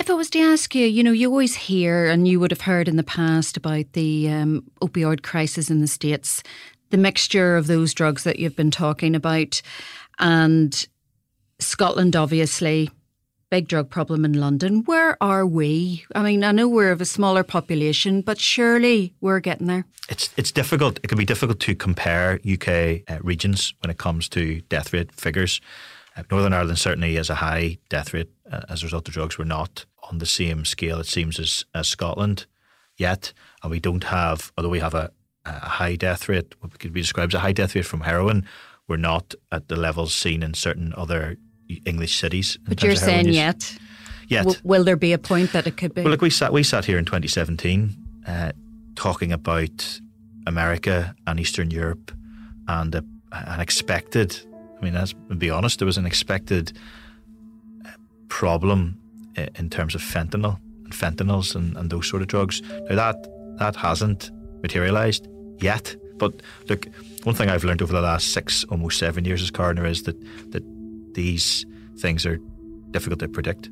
If 0.00 0.08
I 0.08 0.14
was 0.14 0.30
to 0.30 0.38
ask 0.40 0.74
you, 0.74 0.86
you 0.86 1.02
know, 1.02 1.12
you 1.12 1.28
always 1.28 1.54
hear, 1.54 2.06
and 2.06 2.26
you 2.26 2.40
would 2.40 2.50
have 2.50 2.62
heard 2.62 2.88
in 2.88 2.96
the 2.96 3.02
past 3.02 3.56
about 3.56 3.92
the 3.92 4.30
um, 4.30 4.64
opioid 4.80 5.22
crisis 5.22 5.70
in 5.70 5.80
the 5.80 5.86
States, 5.86 6.42
the 6.90 6.96
mixture 6.96 7.56
of 7.56 7.66
those 7.66 7.92
drugs 7.92 8.24
that 8.24 8.38
you've 8.38 8.56
been 8.56 8.70
talking 8.70 9.14
about, 9.14 9.60
and 10.18 10.86
Scotland, 11.58 12.16
obviously, 12.16 12.90
big 13.52 13.68
drug 13.68 13.90
problem 13.90 14.24
in 14.24 14.32
London. 14.32 14.82
Where 14.84 15.22
are 15.22 15.44
we? 15.44 16.06
I 16.14 16.22
mean, 16.22 16.42
I 16.42 16.52
know 16.52 16.66
we're 16.66 16.90
of 16.90 17.02
a 17.02 17.04
smaller 17.04 17.44
population, 17.44 18.22
but 18.22 18.40
surely 18.40 19.12
we're 19.20 19.40
getting 19.40 19.66
there. 19.66 19.84
It's 20.08 20.30
it's 20.38 20.50
difficult. 20.50 20.98
It 21.02 21.08
can 21.08 21.18
be 21.18 21.26
difficult 21.26 21.60
to 21.60 21.74
compare 21.74 22.40
UK 22.50 23.02
uh, 23.06 23.18
regions 23.20 23.74
when 23.80 23.90
it 23.90 23.98
comes 23.98 24.30
to 24.30 24.62
death 24.70 24.94
rate 24.94 25.12
figures. 25.12 25.60
Uh, 26.16 26.22
Northern 26.30 26.54
Ireland 26.54 26.78
certainly 26.78 27.16
has 27.16 27.28
a 27.28 27.34
high 27.34 27.76
death 27.90 28.14
rate 28.14 28.30
uh, 28.50 28.62
as 28.70 28.82
a 28.82 28.86
result 28.86 29.06
of 29.08 29.12
drugs. 29.12 29.38
We're 29.38 29.44
not 29.44 29.84
on 30.08 30.16
the 30.16 30.24
same 30.24 30.64
scale, 30.64 30.98
it 30.98 31.06
seems, 31.06 31.38
as, 31.38 31.66
as 31.74 31.88
Scotland 31.88 32.46
yet, 32.96 33.34
and 33.62 33.70
we 33.70 33.80
don't 33.80 34.04
have, 34.04 34.50
although 34.56 34.70
we 34.70 34.80
have 34.80 34.94
a, 34.94 35.10
a 35.44 35.68
high 35.78 35.96
death 35.96 36.26
rate, 36.26 36.54
what 36.60 36.78
could 36.78 36.94
be 36.94 37.02
described 37.02 37.34
as 37.34 37.38
a 37.38 37.40
high 37.40 37.52
death 37.52 37.74
rate 37.74 37.84
from 37.84 38.00
heroin. 38.00 38.46
We're 38.88 38.96
not 38.96 39.34
at 39.50 39.68
the 39.68 39.76
levels 39.76 40.14
seen 40.14 40.42
in 40.42 40.54
certain 40.54 40.94
other 40.96 41.36
English 41.84 42.18
cities. 42.18 42.58
But 42.66 42.82
you're 42.82 42.96
saying 42.96 43.28
yet? 43.28 43.78
Yet. 44.28 44.44
W- 44.44 44.60
will 44.64 44.84
there 44.84 44.96
be 44.96 45.12
a 45.12 45.18
point 45.18 45.52
that 45.52 45.66
it 45.66 45.76
could 45.76 45.94
be? 45.94 46.02
Well, 46.02 46.10
look, 46.10 46.22
we 46.22 46.30
sat 46.30 46.52
we 46.52 46.62
sat 46.62 46.84
here 46.84 46.98
in 46.98 47.04
2017 47.04 47.96
uh, 48.26 48.52
talking 48.94 49.32
about 49.32 50.00
America 50.46 51.14
and 51.26 51.38
Eastern 51.40 51.70
Europe 51.70 52.12
and 52.68 52.94
a, 52.94 53.04
an 53.32 53.60
expected. 53.60 54.38
I 54.80 54.84
mean, 54.84 54.94
let's 54.94 55.12
be 55.12 55.50
honest. 55.50 55.78
There 55.78 55.86
was 55.86 55.98
an 55.98 56.06
expected 56.06 56.72
uh, 57.84 57.90
problem 58.28 58.98
uh, 59.36 59.46
in 59.56 59.70
terms 59.70 59.94
of 59.94 60.00
fentanyl 60.00 60.58
and 60.84 60.92
fentanyls 60.92 61.54
and, 61.54 61.76
and 61.76 61.90
those 61.90 62.08
sort 62.08 62.22
of 62.22 62.28
drugs. 62.28 62.62
Now 62.88 62.96
that 62.96 63.28
that 63.58 63.76
hasn't 63.76 64.30
materialised 64.62 65.28
yet. 65.58 65.96
But 66.18 66.42
look, 66.68 66.86
one 67.24 67.34
thing 67.34 67.48
I've 67.48 67.64
learned 67.64 67.82
over 67.82 67.92
the 67.92 68.00
last 68.00 68.32
six, 68.32 68.64
almost 68.64 68.98
seven 68.98 69.24
years 69.24 69.42
as 69.42 69.50
coroner 69.50 69.86
is 69.86 70.04
that 70.04 70.16
that 70.52 70.62
these 71.14 71.66
things 71.98 72.26
are 72.26 72.38
difficult 72.90 73.20
to 73.20 73.28
predict. 73.28 73.70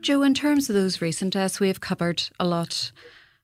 Joe, 0.00 0.22
in 0.22 0.34
terms 0.34 0.70
of 0.70 0.74
those 0.74 1.02
recent 1.02 1.34
deaths, 1.34 1.60
we 1.60 1.68
have 1.68 1.80
covered 1.80 2.22
a 2.38 2.46
lot. 2.46 2.90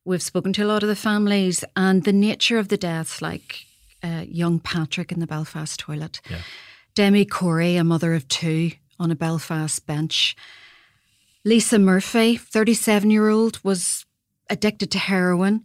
We've 0.05 0.23
spoken 0.23 0.53
to 0.55 0.63
a 0.63 0.67
lot 0.67 0.83
of 0.83 0.89
the 0.89 0.97
families 0.97 1.65
and 1.75 2.05
the 2.05 2.13
nature 2.13 2.59
of 2.59 2.69
the 2.69 2.79
deaths, 2.79 3.21
like 3.21 3.67
uh, 4.03 4.25
young 4.27 4.59
Patrick 4.59 5.13
in 5.13 5.21
the 5.21 5.27
Belfast 5.27 5.79
toilet, 5.79 6.21
yeah. 6.31 6.39
Demi 6.95 7.27
Corey, 7.27 7.77
a 7.77 7.85
mother 7.85 8.15
of 8.15 8.27
two, 8.29 8.71
on 8.99 9.11
a 9.11 9.17
Belfast 9.17 9.85
bench. 9.87 10.35
Lisa 11.45 11.79
Murphy, 11.79 12.37
37 12.37 13.11
year 13.11 13.29
old, 13.29 13.63
was 13.63 14.07
addicted 14.49 14.91
to 14.93 14.99
heroin. 14.99 15.63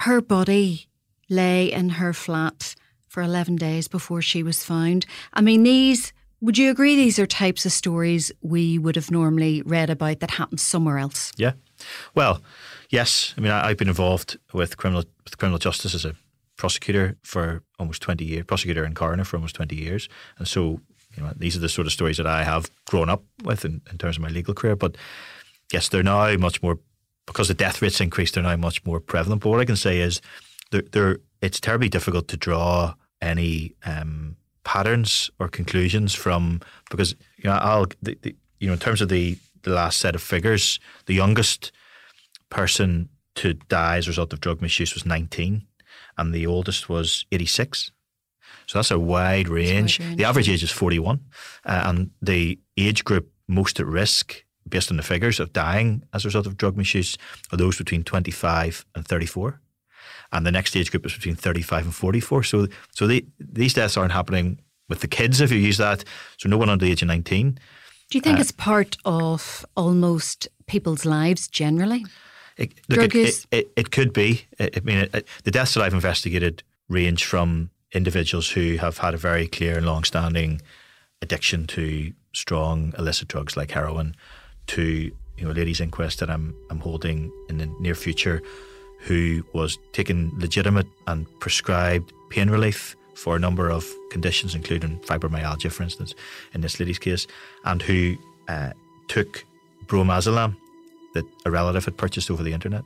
Her 0.00 0.20
body 0.20 0.86
lay 1.28 1.72
in 1.72 1.90
her 1.90 2.12
flat 2.12 2.76
for 3.08 3.22
11 3.22 3.56
days 3.56 3.88
before 3.88 4.22
she 4.22 4.42
was 4.42 4.64
found. 4.64 5.06
I 5.32 5.40
mean, 5.40 5.62
these, 5.62 6.12
would 6.40 6.58
you 6.58 6.70
agree 6.70 6.96
these 6.96 7.18
are 7.18 7.26
types 7.26 7.66
of 7.66 7.72
stories 7.72 8.30
we 8.42 8.78
would 8.78 8.96
have 8.96 9.10
normally 9.10 9.62
read 9.62 9.90
about 9.90 10.20
that 10.20 10.32
happened 10.32 10.60
somewhere 10.60 10.98
else? 10.98 11.32
Yeah. 11.36 11.52
Well, 12.14 12.42
yes. 12.90 13.34
I 13.36 13.40
mean, 13.40 13.52
I, 13.52 13.68
have 13.68 13.76
been 13.76 13.88
involved 13.88 14.38
with 14.52 14.76
criminal 14.76 15.04
with 15.24 15.38
criminal 15.38 15.58
justice 15.58 15.94
as 15.94 16.04
a 16.04 16.14
prosecutor 16.56 17.16
for 17.22 17.62
almost 17.78 18.02
20 18.02 18.24
years, 18.24 18.44
prosecutor 18.44 18.84
and 18.84 18.94
coroner 18.94 19.24
for 19.24 19.36
almost 19.36 19.54
20 19.54 19.74
years. 19.74 20.08
And 20.38 20.46
so, 20.46 20.80
you 21.16 21.22
know, 21.22 21.32
these 21.36 21.56
are 21.56 21.60
the 21.60 21.68
sort 21.68 21.86
of 21.86 21.92
stories 21.92 22.18
that 22.18 22.26
I 22.26 22.44
have 22.44 22.70
grown 22.86 23.08
up 23.08 23.22
with 23.42 23.64
in, 23.64 23.80
in 23.90 23.98
terms 23.98 24.16
of 24.16 24.22
my 24.22 24.28
legal 24.28 24.54
career. 24.54 24.76
But 24.76 24.96
yes, 25.72 25.88
they're 25.88 26.02
now 26.02 26.36
much 26.36 26.62
more, 26.62 26.78
because 27.26 27.48
the 27.48 27.54
death 27.54 27.80
rates 27.80 28.00
increased, 28.00 28.34
they're 28.34 28.42
now 28.42 28.56
much 28.56 28.84
more 28.84 29.00
prevalent. 29.00 29.42
But 29.42 29.50
what 29.50 29.60
I 29.60 29.64
can 29.64 29.76
say 29.76 30.00
is 30.00 30.20
they're, 30.70 30.82
they're 30.82 31.18
it's 31.40 31.60
terribly 31.60 31.88
difficult 31.88 32.28
to 32.28 32.36
draw 32.36 32.94
any 33.20 33.74
um, 33.84 34.36
patterns 34.64 35.30
or 35.38 35.48
conclusions 35.48 36.14
from 36.14 36.60
because 36.90 37.14
you 37.36 37.44
know 37.44 37.52
I'll 37.52 37.86
the, 38.02 38.18
the, 38.22 38.36
you 38.60 38.66
know 38.66 38.74
in 38.74 38.78
terms 38.78 39.00
of 39.00 39.08
the 39.08 39.38
the 39.62 39.70
last 39.70 39.98
set 39.98 40.14
of 40.14 40.22
figures, 40.22 40.80
the 41.06 41.14
youngest 41.14 41.72
person 42.50 43.08
to 43.36 43.54
die 43.54 43.98
as 43.98 44.06
a 44.06 44.10
result 44.10 44.32
of 44.32 44.40
drug 44.40 44.60
misuse 44.60 44.94
was 44.94 45.06
19, 45.06 45.66
and 46.16 46.34
the 46.34 46.46
oldest 46.46 46.88
was 46.88 47.24
86. 47.30 47.92
So 48.66 48.78
that's 48.78 48.90
a 48.90 48.98
wide 48.98 49.48
range. 49.48 49.98
range, 49.98 50.16
the 50.16 50.24
average 50.24 50.48
age 50.48 50.62
is 50.62 50.70
41, 50.70 51.20
uh, 51.64 51.82
and 51.86 52.10
the 52.20 52.58
age 52.76 53.04
group 53.04 53.30
most 53.46 53.80
at 53.80 53.86
risk, 53.86 54.44
based 54.68 54.90
on 54.90 54.96
the 54.96 55.02
figures 55.02 55.40
of 55.40 55.52
dying 55.52 56.02
as 56.12 56.24
a 56.24 56.28
result 56.28 56.46
of 56.46 56.56
drug 56.56 56.76
misuse, 56.76 57.16
are 57.52 57.56
those 57.56 57.78
between 57.78 58.04
25 58.04 58.84
and 58.94 59.06
34. 59.06 59.60
And 60.32 60.46
the 60.46 60.52
next 60.52 60.76
age 60.76 60.90
group 60.90 61.06
is 61.06 61.14
between 61.14 61.36
35 61.36 61.86
and 61.86 61.94
44. 61.94 62.42
So, 62.42 62.66
so 62.90 63.06
they, 63.06 63.22
these 63.38 63.74
deaths 63.74 63.96
aren't 63.96 64.12
happening 64.12 64.60
with 64.88 65.00
the 65.00 65.08
kids, 65.08 65.40
if 65.40 65.50
you 65.50 65.58
use 65.58 65.78
that. 65.78 66.04
So 66.36 66.48
no 66.48 66.58
one 66.58 66.68
under 66.68 66.84
the 66.84 66.92
age 66.92 67.02
of 67.02 67.08
19. 67.08 67.58
Do 68.10 68.18
you 68.18 68.22
think 68.22 68.38
Uh, 68.38 68.40
it's 68.40 68.52
part 68.52 68.96
of 69.04 69.64
almost 69.76 70.48
people's 70.66 71.04
lives 71.04 71.48
generally? 71.48 72.04
It, 72.56 72.74
Drug 72.88 73.14
it, 73.14 73.46
it, 73.50 73.70
it, 73.76 73.90
could 73.90 74.12
be. 74.12 74.42
I 74.58 74.70
mean, 74.82 75.08
the 75.44 75.50
deaths 75.50 75.74
that 75.74 75.82
I've 75.82 75.94
investigated 75.94 76.62
range 76.88 77.24
from 77.24 77.70
individuals 77.92 78.50
who 78.50 78.76
have 78.76 78.98
had 78.98 79.14
a 79.14 79.16
very 79.16 79.46
clear 79.46 79.76
and 79.76 79.86
long-standing 79.86 80.60
addiction 81.22 81.66
to 81.68 82.12
strong 82.32 82.94
illicit 82.98 83.28
drugs 83.28 83.56
like 83.56 83.70
heroin, 83.70 84.16
to 84.68 84.82
you 85.36 85.44
know, 85.44 85.50
a 85.50 85.52
ladies' 85.52 85.80
inquest 85.80 86.18
that 86.20 86.30
I'm 86.30 86.54
I'm 86.70 86.80
holding 86.80 87.30
in 87.48 87.58
the 87.58 87.66
near 87.80 87.94
future, 87.94 88.42
who 88.98 89.44
was 89.52 89.78
taking 89.92 90.32
legitimate 90.38 90.86
and 91.06 91.26
prescribed 91.40 92.12
pain 92.30 92.50
relief 92.50 92.96
for 93.14 93.36
a 93.36 93.38
number 93.38 93.68
of 93.70 93.84
conditions, 94.10 94.54
including 94.54 94.98
fibromyalgia, 95.00 95.70
for 95.72 95.82
instance, 95.82 96.14
in 96.54 96.60
this 96.60 96.78
lady's 96.78 96.98
case, 96.98 97.26
and 97.64 97.82
who 97.82 98.16
uh, 98.48 98.72
took 99.08 99.44
bromazolam 99.86 100.56
that 101.14 101.24
a 101.44 101.50
relative 101.50 101.84
had 101.84 101.96
purchased 101.96 102.30
over 102.30 102.42
the 102.42 102.52
internet 102.52 102.84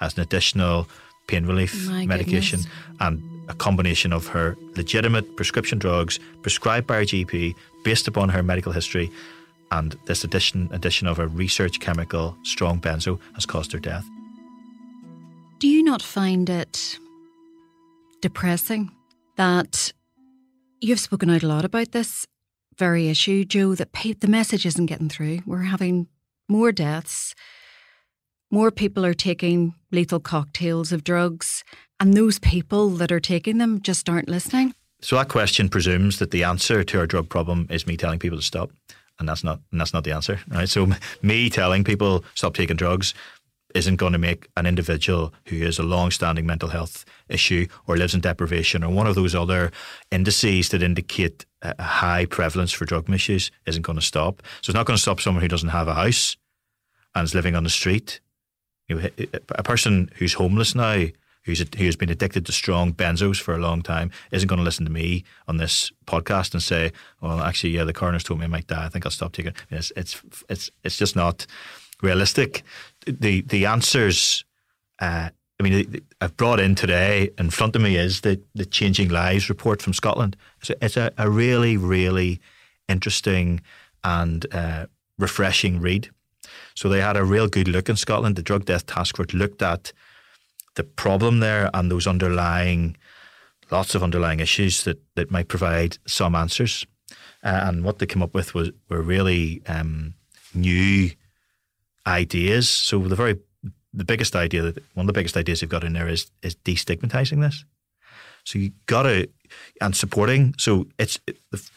as 0.00 0.14
an 0.16 0.22
additional 0.22 0.86
pain 1.26 1.44
relief 1.44 1.88
My 1.88 2.06
medication 2.06 2.60
goodness. 2.60 2.96
and 3.00 3.22
a 3.48 3.54
combination 3.54 4.12
of 4.12 4.28
her 4.28 4.56
legitimate 4.76 5.36
prescription 5.36 5.78
drugs 5.78 6.18
prescribed 6.42 6.86
by 6.86 6.96
her 6.96 7.02
GP 7.02 7.54
based 7.84 8.06
upon 8.08 8.28
her 8.28 8.42
medical 8.42 8.72
history 8.72 9.10
and 9.72 9.96
this 10.06 10.22
addition 10.22 10.68
addition 10.72 11.08
of 11.08 11.18
a 11.18 11.26
research 11.26 11.80
chemical 11.80 12.36
strong 12.44 12.80
benzo 12.80 13.18
has 13.34 13.44
caused 13.46 13.72
her 13.72 13.80
death. 13.80 14.06
Do 15.58 15.68
you 15.68 15.82
not 15.82 16.02
find 16.02 16.50
it 16.50 16.98
depressing 18.20 18.90
that 19.36 19.90
you've 20.82 21.00
spoken 21.00 21.30
out 21.30 21.42
a 21.42 21.46
lot 21.46 21.64
about 21.64 21.92
this 21.92 22.26
very 22.76 23.08
issue, 23.08 23.46
Joe, 23.46 23.74
that 23.74 23.92
pe- 23.92 24.12
the 24.12 24.28
message 24.28 24.66
isn't 24.66 24.84
getting 24.84 25.08
through? 25.08 25.40
We're 25.46 25.62
having 25.62 26.08
more 26.46 26.72
deaths, 26.72 27.34
more 28.50 28.70
people 28.70 29.06
are 29.06 29.14
taking 29.14 29.74
lethal 29.90 30.20
cocktails 30.20 30.92
of 30.92 31.04
drugs, 31.04 31.64
and 31.98 32.12
those 32.12 32.38
people 32.38 32.90
that 32.90 33.10
are 33.10 33.18
taking 33.18 33.56
them 33.56 33.80
just 33.80 34.10
aren't 34.10 34.28
listening. 34.28 34.74
So 35.00 35.16
that 35.16 35.30
question 35.30 35.70
presumes 35.70 36.18
that 36.18 36.32
the 36.32 36.44
answer 36.44 36.84
to 36.84 36.98
our 36.98 37.06
drug 37.06 37.30
problem 37.30 37.66
is 37.70 37.86
me 37.86 37.96
telling 37.96 38.18
people 38.18 38.36
to 38.36 38.44
stop, 38.44 38.72
and 39.18 39.26
that's 39.26 39.42
not 39.42 39.60
and 39.72 39.80
that's 39.80 39.94
not 39.94 40.04
the 40.04 40.12
answer, 40.12 40.38
right? 40.48 40.68
So 40.68 40.86
me 41.22 41.48
telling 41.48 41.82
people 41.82 42.24
stop 42.34 42.54
taking 42.54 42.76
drugs 42.76 43.14
isn't 43.76 43.96
going 43.96 44.12
to 44.12 44.18
make 44.18 44.48
an 44.56 44.66
individual 44.66 45.32
who 45.48 45.58
has 45.58 45.78
a 45.78 45.82
long-standing 45.82 46.46
mental 46.46 46.70
health 46.70 47.04
issue 47.28 47.66
or 47.86 47.96
lives 47.96 48.14
in 48.14 48.20
deprivation 48.20 48.82
or 48.82 48.92
one 48.92 49.06
of 49.06 49.14
those 49.14 49.34
other 49.34 49.70
indices 50.10 50.70
that 50.70 50.82
indicate 50.82 51.44
a 51.62 51.82
high 51.82 52.24
prevalence 52.24 52.72
for 52.72 52.86
drug 52.86 53.08
misuse 53.08 53.50
isn't 53.66 53.82
going 53.82 53.98
to 53.98 54.04
stop. 54.04 54.42
So 54.62 54.70
it's 54.70 54.74
not 54.74 54.86
going 54.86 54.96
to 54.96 55.02
stop 55.02 55.20
someone 55.20 55.42
who 55.42 55.48
doesn't 55.48 55.68
have 55.68 55.88
a 55.88 55.94
house 55.94 56.36
and 57.14 57.24
is 57.24 57.34
living 57.34 57.54
on 57.54 57.64
the 57.64 57.70
street. 57.70 58.20
You 58.88 58.96
know, 58.96 59.08
a 59.50 59.62
person 59.62 60.10
who's 60.16 60.34
homeless 60.34 60.74
now, 60.74 61.06
who's 61.44 61.64
who 61.76 61.84
has 61.84 61.96
been 61.96 62.10
addicted 62.10 62.46
to 62.46 62.52
strong 62.52 62.92
benzos 62.92 63.40
for 63.40 63.54
a 63.54 63.58
long 63.58 63.82
time, 63.82 64.10
isn't 64.30 64.48
going 64.48 64.58
to 64.58 64.64
listen 64.64 64.84
to 64.86 64.92
me 64.92 65.24
on 65.48 65.56
this 65.56 65.92
podcast 66.06 66.52
and 66.54 66.62
say, 66.62 66.92
"Well, 67.20 67.40
actually, 67.40 67.70
yeah, 67.70 67.84
the 67.84 67.92
coroner's 67.92 68.22
told 68.22 68.38
me 68.38 68.44
I 68.44 68.48
might 68.48 68.68
die. 68.68 68.84
I 68.84 68.88
think 68.88 69.04
I'll 69.04 69.10
stop 69.10 69.32
taking." 69.32 69.52
it." 69.52 69.56
It's 69.70 69.92
it's 69.96 70.22
it's 70.48 70.70
it's 70.84 70.96
just 70.96 71.16
not 71.16 71.46
realistic. 72.02 72.62
The 73.06 73.42
the 73.42 73.66
answers. 73.66 74.44
Uh, 74.98 75.30
I 75.58 75.62
mean, 75.62 76.02
I've 76.20 76.36
brought 76.36 76.60
in 76.60 76.74
today 76.74 77.30
in 77.38 77.48
front 77.50 77.76
of 77.76 77.82
me 77.82 77.96
is 77.96 78.20
the 78.20 78.40
the 78.54 78.66
Changing 78.66 79.08
Lives 79.08 79.48
report 79.48 79.82
from 79.82 79.92
Scotland. 79.92 80.36
A, 80.68 80.84
it's 80.84 80.96
a, 80.96 81.12
a 81.16 81.30
really 81.30 81.76
really 81.76 82.40
interesting 82.88 83.60
and 84.04 84.46
uh, 84.54 84.86
refreshing 85.18 85.80
read. 85.80 86.10
So 86.74 86.88
they 86.88 87.00
had 87.00 87.16
a 87.16 87.24
real 87.24 87.48
good 87.48 87.68
look 87.68 87.88
in 87.88 87.96
Scotland. 87.96 88.36
The 88.36 88.42
Drug 88.42 88.64
Death 88.64 88.86
Task 88.86 89.16
Force 89.16 89.32
looked 89.32 89.62
at 89.62 89.92
the 90.74 90.84
problem 90.84 91.40
there 91.40 91.70
and 91.74 91.90
those 91.90 92.06
underlying, 92.06 92.96
lots 93.70 93.94
of 93.94 94.02
underlying 94.02 94.40
issues 94.40 94.84
that, 94.84 95.00
that 95.14 95.30
might 95.30 95.48
provide 95.48 95.98
some 96.06 96.34
answers. 96.34 96.86
Uh, 97.42 97.60
and 97.64 97.84
what 97.84 97.98
they 97.98 98.06
came 98.06 98.22
up 98.22 98.34
with 98.34 98.54
was 98.54 98.70
were 98.88 99.02
really 99.02 99.62
um, 99.66 100.14
new 100.54 101.10
ideas. 102.06 102.68
So 102.68 102.98
the 103.00 103.16
very 103.16 103.38
the 103.92 104.04
biggest 104.04 104.36
idea 104.36 104.62
that 104.62 104.76
one 104.94 105.04
of 105.04 105.06
the 105.06 105.12
biggest 105.12 105.36
ideas 105.36 105.60
they've 105.60 105.68
got 105.68 105.84
in 105.84 105.94
there 105.94 106.08
is 106.08 106.30
is 106.42 106.54
destigmatizing 106.56 107.40
this. 107.40 107.64
So 108.44 108.58
you 108.58 108.72
got 108.86 109.02
to 109.02 109.28
and 109.80 109.96
supporting. 109.96 110.54
So 110.58 110.86
it's 110.98 111.18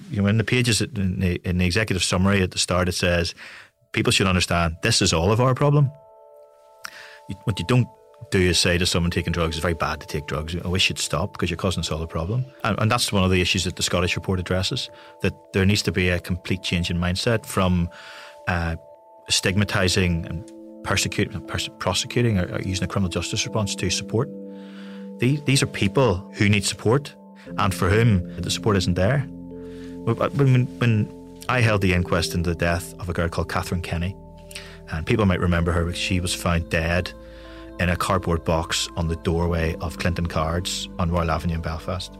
you 0.09 0.21
know 0.21 0.27
in 0.27 0.37
the 0.37 0.43
pages 0.43 0.81
in 0.81 1.19
the, 1.19 1.35
in 1.47 1.57
the 1.57 1.65
executive 1.65 2.03
summary 2.03 2.41
at 2.41 2.51
the 2.51 2.59
start 2.59 2.89
it 2.89 2.93
says 2.93 3.33
people 3.91 4.11
should 4.11 4.27
understand 4.27 4.75
this 4.83 5.01
is 5.01 5.13
all 5.13 5.31
of 5.31 5.41
our 5.41 5.55
problem. 5.55 5.91
What 7.43 7.59
you 7.59 7.65
don't 7.67 7.87
do 8.31 8.39
is 8.39 8.59
say 8.59 8.77
to 8.77 8.85
someone 8.85 9.11
taking 9.11 9.31
drugs 9.31 9.55
it's 9.55 9.61
very 9.61 9.73
bad 9.73 10.01
to 10.01 10.07
take 10.07 10.27
drugs. 10.27 10.55
I 10.55 10.67
wish 10.67 10.89
you'd 10.89 10.99
stop 10.99 11.33
because 11.33 11.49
you're 11.49 11.57
causing 11.57 11.81
us 11.81 11.91
all 11.91 12.01
a 12.01 12.07
problem. 12.07 12.45
And, 12.63 12.77
and 12.79 12.91
that's 12.91 13.11
one 13.11 13.23
of 13.23 13.31
the 13.31 13.41
issues 13.41 13.63
that 13.63 13.75
the 13.75 13.83
Scottish 13.83 14.15
report 14.15 14.39
addresses. 14.39 14.89
That 15.21 15.33
there 15.53 15.65
needs 15.65 15.81
to 15.83 15.91
be 15.91 16.09
a 16.09 16.19
complete 16.19 16.61
change 16.63 16.91
in 16.91 16.97
mindset 16.97 17.45
from 17.45 17.89
uh, 18.47 18.75
stigmatizing 19.29 20.25
and 20.27 20.51
persecuting, 20.83 21.39
pers- 21.41 21.69
prosecuting, 21.79 22.39
or, 22.39 22.53
or 22.53 22.61
using 22.61 22.83
a 22.83 22.87
criminal 22.87 23.09
justice 23.09 23.45
response 23.45 23.75
to 23.75 23.89
support. 23.89 24.29
These, 25.19 25.41
these 25.43 25.61
are 25.61 25.67
people 25.67 26.17
who 26.35 26.49
need 26.49 26.63
support 26.63 27.15
and 27.57 27.73
for 27.73 27.89
whom 27.89 28.41
the 28.41 28.49
support 28.49 28.77
isn't 28.77 28.95
there. 28.95 29.19
When, 29.19 30.65
when 30.79 31.43
I 31.49 31.61
held 31.61 31.81
the 31.81 31.93
inquest 31.93 32.33
into 32.33 32.49
the 32.49 32.55
death 32.55 32.93
of 32.99 33.09
a 33.09 33.13
girl 33.13 33.27
called 33.27 33.49
Catherine 33.49 33.81
Kenny, 33.81 34.15
and 34.91 35.05
people 35.05 35.25
might 35.25 35.39
remember 35.39 35.71
her 35.71 35.85
because 35.85 35.99
she 35.99 36.19
was 36.19 36.33
found 36.33 36.69
dead 36.69 37.11
in 37.79 37.89
a 37.89 37.95
cardboard 37.95 38.43
box 38.43 38.89
on 38.95 39.07
the 39.07 39.15
doorway 39.17 39.75
of 39.81 39.97
Clinton 39.97 40.25
Cards 40.25 40.89
on 40.99 41.11
Royal 41.11 41.31
Avenue 41.31 41.55
in 41.55 41.61
Belfast. 41.61 42.11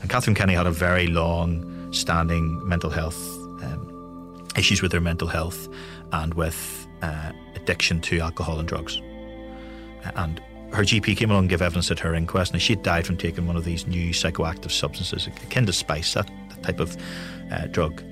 And 0.00 0.10
Catherine 0.10 0.34
Kenny 0.34 0.54
had 0.54 0.66
a 0.66 0.70
very 0.70 1.06
long 1.06 1.92
standing 1.92 2.66
mental 2.66 2.90
health 2.90 3.20
um, 3.62 4.48
issues 4.56 4.82
with 4.82 4.92
her 4.92 5.00
mental 5.00 5.28
health 5.28 5.68
and 6.12 6.34
with 6.34 6.86
uh, 7.02 7.32
addiction 7.54 8.00
to 8.00 8.20
alcohol 8.20 8.58
and 8.58 8.68
drugs. 8.68 9.00
And 10.16 10.40
her 10.72 10.82
GP 10.82 11.16
came 11.16 11.30
along 11.30 11.44
and 11.44 11.50
gave 11.50 11.62
evidence 11.62 11.90
at 11.90 11.98
her 12.00 12.14
inquest, 12.14 12.52
and 12.52 12.62
she 12.62 12.74
had 12.74 12.82
died 12.82 13.06
from 13.06 13.16
taking 13.16 13.46
one 13.46 13.56
of 13.56 13.64
these 13.64 13.86
new 13.86 14.10
psychoactive 14.10 14.70
substances, 14.70 15.26
akin 15.26 15.66
to 15.66 15.72
spice, 15.72 16.14
that, 16.14 16.30
that 16.48 16.62
type 16.62 16.80
of 16.80 16.96
uh, 17.50 17.66
drug. 17.66 18.02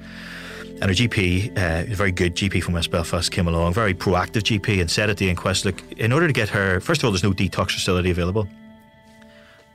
And 0.81 0.85
her 0.85 0.95
GP, 0.95 1.57
uh, 1.59 1.91
a 1.91 1.95
very 1.95 2.13
good 2.13 2.35
GP 2.35 2.63
from 2.63 2.75
West 2.75 2.91
Belfast, 2.91 3.31
came 3.31 3.49
along, 3.49 3.75
very 3.75 3.95
proactive 3.95 4.43
GP, 4.43 4.81
and 4.81 4.91
said 4.91 5.11
at 5.11 5.17
the 5.17 5.29
inquest, 5.29 5.65
look, 5.65 5.83
in 5.93 6.13
order 6.13 6.27
to 6.27 6.33
get 6.33 6.49
her, 6.49 6.81
first 6.81 7.01
of 7.01 7.07
all, 7.07 7.11
there's 7.11 7.25
no 7.25 7.33
detox 7.33 7.73
facility 7.73 8.11
available. 8.11 8.47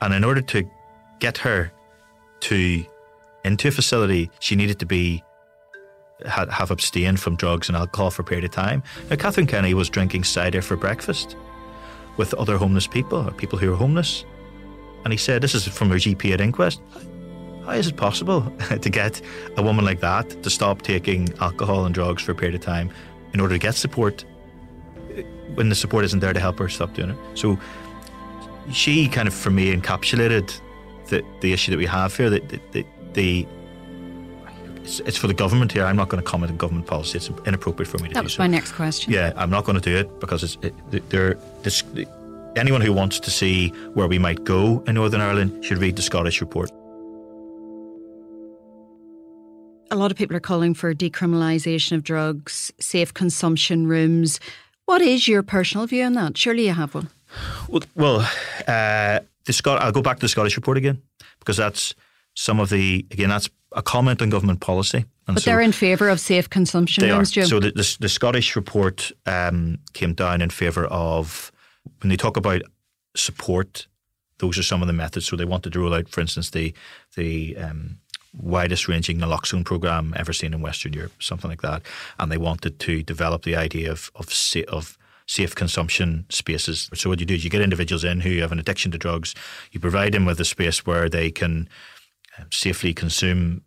And 0.01 0.13
in 0.13 0.23
order 0.23 0.41
to 0.41 0.69
get 1.19 1.38
her 1.39 1.71
to 2.41 2.86
into 3.45 3.67
a 3.67 3.71
facility, 3.71 4.29
she 4.39 4.55
needed 4.55 4.79
to 4.79 4.86
be 4.86 5.23
ha- 6.27 6.49
have 6.49 6.71
abstained 6.71 7.19
from 7.19 7.36
drugs 7.36 7.67
and 7.67 7.77
alcohol 7.77 8.09
for 8.09 8.21
a 8.21 8.25
period 8.25 8.45
of 8.45 8.51
time. 8.51 8.83
Now, 9.09 9.15
Catherine 9.15 9.47
Kenny 9.47 9.73
was 9.73 9.89
drinking 9.89 10.23
cider 10.23 10.62
for 10.62 10.75
breakfast 10.75 11.36
with 12.17 12.33
other 12.36 12.57
homeless 12.57 12.88
people, 12.88 13.27
or 13.27 13.31
people 13.31 13.57
who 13.57 13.69
were 13.69 13.75
homeless. 13.75 14.25
And 15.03 15.12
he 15.12 15.17
said, 15.17 15.41
This 15.41 15.55
is 15.55 15.67
from 15.67 15.89
her 15.89 15.95
GP 15.95 16.31
at 16.31 16.41
inquest. 16.41 16.81
How 17.65 17.71
is 17.71 17.88
it 17.88 17.95
possible 17.95 18.41
to 18.81 18.89
get 18.89 19.21
a 19.57 19.63
woman 19.63 19.86
like 19.86 19.99
that 20.01 20.43
to 20.43 20.49
stop 20.49 20.81
taking 20.81 21.33
alcohol 21.39 21.86
and 21.86 21.93
drugs 21.93 22.21
for 22.21 22.33
a 22.33 22.36
period 22.36 22.55
of 22.55 22.62
time 22.62 22.91
in 23.33 23.39
order 23.39 23.55
to 23.55 23.59
get 23.59 23.75
support 23.75 24.25
when 25.55 25.69
the 25.69 25.75
support 25.75 26.03
isn't 26.03 26.19
there 26.19 26.33
to 26.33 26.39
help 26.39 26.59
her 26.59 26.69
stop 26.69 26.93
doing 26.93 27.12
it? 27.12 27.17
So 27.36 27.57
she 28.71 29.07
kind 29.07 29.27
of, 29.27 29.33
for 29.33 29.49
me, 29.49 29.75
encapsulated 29.75 30.59
the, 31.07 31.23
the 31.41 31.53
issue 31.53 31.71
that 31.71 31.77
we 31.77 31.86
have 31.86 32.15
here. 32.15 32.29
That 32.29 32.86
the 33.13 33.47
it's, 34.83 34.99
it's 35.01 35.17
for 35.17 35.27
the 35.27 35.33
government 35.33 35.71
here. 35.71 35.85
I'm 35.85 35.95
not 35.95 36.09
going 36.09 36.21
to 36.21 36.29
comment 36.29 36.51
on 36.51 36.57
government 36.57 36.87
policy. 36.87 37.17
It's 37.17 37.29
inappropriate 37.45 37.87
for 37.89 37.97
me 37.99 38.09
to 38.09 38.13
That 38.13 38.21
do 38.21 38.25
was 38.25 38.33
so. 38.33 38.43
my 38.43 38.47
next 38.47 38.73
question. 38.73 39.13
Yeah, 39.13 39.33
I'm 39.35 39.49
not 39.49 39.63
going 39.65 39.79
to 39.79 39.81
do 39.81 39.95
it 39.95 40.19
because 40.19 40.43
it's 40.43 40.57
it, 40.61 41.09
they're 41.09 41.35
this, 41.63 41.83
anyone 42.55 42.81
who 42.81 42.93
wants 42.93 43.19
to 43.21 43.31
see 43.31 43.69
where 43.93 44.07
we 44.07 44.19
might 44.19 44.43
go 44.43 44.83
in 44.87 44.95
Northern 44.95 45.21
Ireland 45.21 45.63
should 45.63 45.77
read 45.77 45.95
the 45.95 46.01
Scottish 46.01 46.41
report. 46.41 46.69
A 49.91 49.95
lot 49.95 50.11
of 50.11 50.17
people 50.17 50.35
are 50.35 50.41
calling 50.41 50.73
for 50.73 50.93
decriminalisation 50.95 51.91
of 51.93 52.03
drugs, 52.03 52.71
safe 52.79 53.13
consumption 53.13 53.85
rooms. 53.87 54.39
What 54.85 55.01
is 55.01 55.27
your 55.27 55.43
personal 55.43 55.85
view 55.87 56.03
on 56.03 56.13
that? 56.13 56.37
Surely 56.37 56.65
you 56.65 56.73
have 56.73 56.95
one. 56.95 57.09
Well, 57.69 57.83
well 57.95 58.19
uh, 58.67 59.19
the 59.45 59.53
Scot- 59.53 59.81
I'll 59.81 59.91
go 59.91 60.01
back 60.01 60.17
to 60.17 60.21
the 60.21 60.27
Scottish 60.29 60.55
report 60.55 60.77
again 60.77 61.01
because 61.39 61.57
that's 61.57 61.93
some 62.35 62.59
of 62.59 62.69
the 62.69 63.05
again 63.11 63.29
that's 63.29 63.49
a 63.75 63.81
comment 63.81 64.21
on 64.21 64.29
government 64.29 64.59
policy. 64.59 65.05
And 65.27 65.36
but 65.36 65.43
so 65.43 65.51
they're 65.51 65.62
in 65.62 65.71
favour 65.71 66.09
of 66.09 66.19
safe 66.19 66.49
consumption 66.49 67.03
they 67.03 67.12
rooms, 67.12 67.31
Joe. 67.31 67.45
So 67.45 67.59
the, 67.59 67.71
the, 67.71 67.97
the 67.99 68.09
Scottish 68.09 68.55
report 68.55 69.12
um, 69.25 69.79
came 69.93 70.13
down 70.13 70.41
in 70.41 70.49
favour 70.49 70.86
of 70.86 71.51
when 72.01 72.09
they 72.09 72.17
talk 72.17 72.38
about 72.38 72.62
support. 73.15 73.88
Those 74.39 74.57
are 74.57 74.63
some 74.63 74.81
of 74.81 74.88
the 74.88 74.93
methods. 74.93 75.25
So 75.25 75.36
they 75.36 75.45
wanted 75.45 75.73
to 75.73 75.79
roll 75.79 75.93
out, 75.93 76.09
for 76.09 76.21
instance, 76.21 76.49
the 76.49 76.73
the 77.15 77.55
um, 77.57 77.99
widest 78.36 78.88
ranging 78.88 79.19
naloxone 79.19 79.63
program 79.63 80.13
ever 80.17 80.33
seen 80.33 80.53
in 80.53 80.62
Western 80.62 80.93
Europe, 80.93 81.13
something 81.19 81.49
like 81.49 81.62
that. 81.62 81.83
And 82.19 82.31
they 82.31 82.38
wanted 82.38 82.79
to 82.79 83.03
develop 83.03 83.43
the 83.43 83.55
idea 83.55 83.91
of 83.91 84.12
of 84.15 84.27
of 84.67 84.97
safe 85.25 85.55
consumption 85.55 86.25
spaces. 86.29 86.89
So 86.93 87.09
what 87.09 87.19
you 87.19 87.25
do 87.25 87.36
is 87.36 87.43
you 87.43 87.49
get 87.49 87.62
individuals 87.62 88.03
in 88.03 88.21
who 88.21 88.39
have 88.39 88.51
an 88.51 88.59
addiction 88.59 88.91
to 88.91 88.97
drugs, 88.97 89.33
you 89.71 89.79
provide 89.79 90.12
them 90.12 90.25
with 90.25 90.39
a 90.39 90.45
space 90.45 90.86
where 90.86 91.07
they 91.07 91.31
can 91.31 91.69
safely 92.51 92.93
consume, 92.93 93.63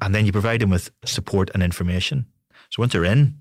and 0.00 0.14
then 0.14 0.26
you 0.26 0.32
provide 0.32 0.60
them 0.60 0.70
with 0.70 0.90
support 1.04 1.50
and 1.54 1.62
information. 1.62 2.26
So 2.70 2.82
once 2.82 2.92
they're 2.92 3.04
in, 3.04 3.38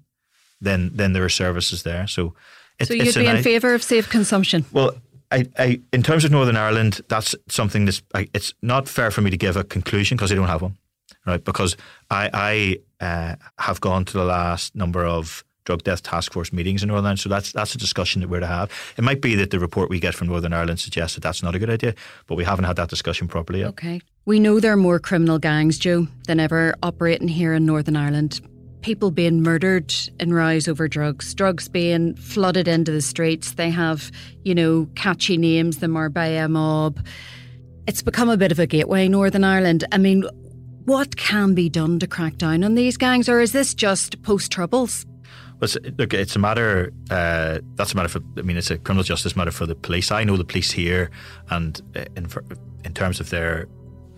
then 0.61 0.91
then 0.93 1.13
there 1.13 1.23
are 1.23 1.29
services 1.29 1.83
there. 1.83 2.07
So 2.07 2.33
it, 2.79 2.87
so 2.87 2.93
you'd 2.93 3.15
be 3.15 3.25
in 3.27 3.43
favour 3.43 3.73
of 3.73 3.83
safe 3.83 4.09
consumption. 4.09 4.65
Well, 4.71 4.95
I, 5.31 5.45
I, 5.57 5.81
in 5.91 6.03
terms 6.03 6.23
of 6.23 6.31
Northern 6.31 6.55
Ireland, 6.55 7.01
that's 7.09 7.35
something 7.49 7.85
that's. 7.85 8.01
I, 8.13 8.27
it's 8.33 8.53
not 8.61 8.87
fair 8.87 9.11
for 9.11 9.21
me 9.21 9.29
to 9.29 9.37
give 9.37 9.57
a 9.57 9.63
conclusion 9.63 10.15
because 10.15 10.31
I 10.31 10.35
don't 10.35 10.47
have 10.47 10.61
one, 10.61 10.77
right? 11.25 11.43
Because 11.43 11.75
I, 12.09 12.77
I 13.01 13.05
uh, 13.05 13.35
have 13.59 13.81
gone 13.81 14.05
to 14.05 14.13
the 14.13 14.23
last 14.23 14.75
number 14.75 15.05
of 15.05 15.43
drug 15.67 15.83
death 15.83 16.01
task 16.01 16.31
force 16.31 16.53
meetings 16.53 16.81
in 16.81 16.87
Northern 16.87 17.05
Ireland, 17.05 17.19
so 17.19 17.29
that's 17.29 17.51
that's 17.51 17.75
a 17.75 17.77
discussion 17.77 18.21
that 18.21 18.29
we're 18.29 18.39
to 18.39 18.47
have. 18.47 18.71
It 18.97 19.03
might 19.03 19.21
be 19.21 19.35
that 19.35 19.51
the 19.51 19.59
report 19.59 19.89
we 19.89 19.99
get 19.99 20.15
from 20.15 20.27
Northern 20.27 20.53
Ireland 20.53 20.79
suggests 20.79 21.15
that 21.15 21.21
that's 21.21 21.43
not 21.43 21.55
a 21.55 21.59
good 21.59 21.69
idea, 21.69 21.93
but 22.25 22.35
we 22.35 22.45
haven't 22.45 22.63
had 22.63 22.77
that 22.77 22.89
discussion 22.89 23.27
properly 23.27 23.59
yet. 23.59 23.69
Okay, 23.69 23.99
we 24.25 24.39
know 24.39 24.61
there 24.61 24.71
are 24.71 24.77
more 24.77 24.97
criminal 24.97 25.39
gangs, 25.39 25.77
Joe, 25.77 26.07
than 26.25 26.39
ever 26.39 26.73
operating 26.81 27.27
here 27.27 27.53
in 27.53 27.65
Northern 27.65 27.97
Ireland 27.97 28.39
people 28.81 29.11
being 29.11 29.41
murdered 29.41 29.93
in 30.19 30.33
rows 30.33 30.65
over 30.67 30.87
drugs, 30.87 31.33
drugs 31.33 31.67
being 31.67 32.15
flooded 32.15 32.69
into 32.69 32.91
the 32.91 33.01
streets. 33.01 33.53
They 33.53 33.69
have, 33.69 34.11
you 34.45 34.55
know, 34.55 34.87
catchy 34.95 35.35
names, 35.35 35.79
the 35.79 35.89
Marbella 35.89 36.47
mob. 36.47 37.05
It's 37.85 38.01
become 38.01 38.29
a 38.29 38.37
bit 38.37 38.53
of 38.53 38.59
a 38.59 38.67
gateway, 38.67 39.09
Northern 39.09 39.43
Ireland. 39.43 39.83
I 39.91 39.97
mean, 39.97 40.23
what 40.85 41.17
can 41.17 41.53
be 41.53 41.67
done 41.67 41.99
to 41.99 42.07
crack 42.07 42.37
down 42.37 42.63
on 42.63 42.75
these 42.75 42.95
gangs, 42.95 43.27
or 43.27 43.41
is 43.41 43.51
this 43.51 43.73
just 43.73 44.21
post 44.21 44.53
troubles? 44.53 45.05
Well, 45.59 45.69
look, 45.97 46.13
it's 46.13 46.35
a 46.35 46.39
matter. 46.39 46.91
Uh, 47.09 47.59
that's 47.75 47.93
a 47.93 47.95
matter 47.95 48.09
for. 48.09 48.19
I 48.37 48.41
mean, 48.43 48.57
it's 48.57 48.69
a 48.69 48.77
criminal 48.77 49.03
justice 49.03 49.35
matter 49.35 49.51
for 49.51 49.65
the 49.65 49.75
police. 49.75 50.11
I 50.11 50.23
know 50.23 50.37
the 50.37 50.45
police 50.45 50.71
here, 50.71 51.09
and 51.49 51.81
uh, 51.95 52.05
in 52.15 52.27
in 52.83 52.93
terms 52.93 53.19
of 53.19 53.29
their 53.31 53.67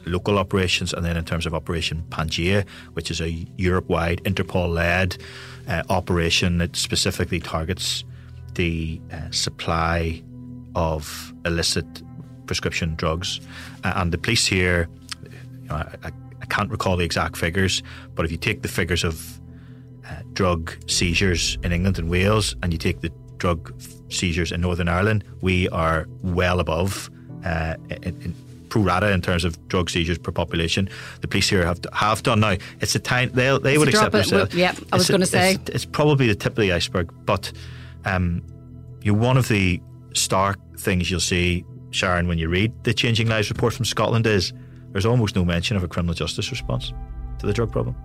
local 0.06 0.38
operations, 0.38 0.94
and 0.94 1.06
then 1.06 1.16
in 1.16 1.26
terms 1.26 1.46
of 1.46 1.54
Operation 1.54 2.04
Pangea, 2.10 2.68
which 2.94 3.10
is 3.10 3.22
a 3.22 3.30
Europe 3.58 3.88
wide 3.88 4.22
Interpol 4.24 4.74
led 4.74 5.18
uh, 5.68 5.84
operation 5.90 6.58
that 6.58 6.76
specifically 6.76 7.40
targets 7.40 8.04
the 8.56 9.00
uh, 9.12 9.32
supply 9.32 10.22
of 10.76 11.34
illicit 11.46 11.86
prescription 12.48 12.96
drugs. 12.96 13.40
And 13.84 14.12
the 14.12 14.18
police 14.18 14.46
here, 14.46 14.90
you 15.62 15.70
know, 15.70 15.76
I, 15.76 15.96
I, 16.04 16.12
can't 16.50 16.72
recall 16.72 16.98
the 16.98 17.06
exact 17.06 17.38
figures, 17.38 17.84
but 18.16 18.26
if 18.26 18.32
you 18.32 18.38
take 18.38 18.64
the 18.64 18.68
figures 18.68 19.04
of 19.04 19.39
uh, 20.10 20.22
drug 20.34 20.76
seizures 20.88 21.58
in 21.64 21.72
England 21.72 22.00
and 22.00 22.10
Wales 22.10 22.56
and 22.64 22.74
you 22.74 22.80
take 22.80 23.02
the 23.02 23.12
drug 23.38 23.74
seizures 24.10 24.52
in 24.52 24.62
Northern 24.62 24.88
Ireland, 24.88 25.24
we 25.42 25.70
are 25.70 26.08
well 26.22 26.60
above 26.60 27.10
uh, 27.46 27.76
in, 27.90 28.22
in, 28.22 28.36
pro 28.70 28.84
rata 28.84 29.12
in 29.12 29.22
terms 29.22 29.44
of 29.44 29.68
drug 29.68 29.90
seizures 29.90 30.20
per 30.20 30.32
population. 30.32 30.90
The 31.22 31.28
police 31.28 31.50
here 31.50 31.66
have 31.66 31.80
have 31.92 32.22
done 32.22 32.40
now. 32.40 32.58
It's 32.82 32.94
a 32.94 33.00
time 33.00 33.32
they 33.32 33.58
they 33.58 33.78
would 33.78 33.88
accept 33.88 34.14
it. 34.14 34.54
Yeah, 34.54 34.76
I 34.94 34.98
was 34.98 35.10
going 35.10 35.22
to 35.22 35.26
say 35.26 35.56
it's, 35.56 35.70
it's, 35.70 35.86
probably 35.86 36.28
the 36.28 36.36
tip 36.36 36.54
of 36.54 36.62
the 36.62 36.72
iceberg, 36.72 37.12
but 37.26 37.52
um, 38.06 38.44
you 39.02 39.16
one 39.16 39.38
of 39.38 39.48
the 39.48 39.82
stark 40.14 40.60
things 40.78 41.10
you'll 41.10 41.20
see, 41.20 41.66
Sharon, 41.92 42.28
when 42.28 42.38
you 42.38 42.48
read 42.50 42.72
the 42.84 42.94
Changing 42.94 43.28
Lives 43.28 43.50
report 43.50 43.74
from 43.74 43.86
Scotland 43.86 44.28
is 44.28 44.54
there's 44.92 45.06
almost 45.06 45.36
no 45.36 45.46
mention 45.46 45.76
of 45.76 45.84
a 45.84 45.88
criminal 45.88 46.14
justice 46.14 46.52
response 46.52 46.94
to 47.40 47.48
the 47.48 47.54
drug 47.54 47.72
problem. 47.72 47.96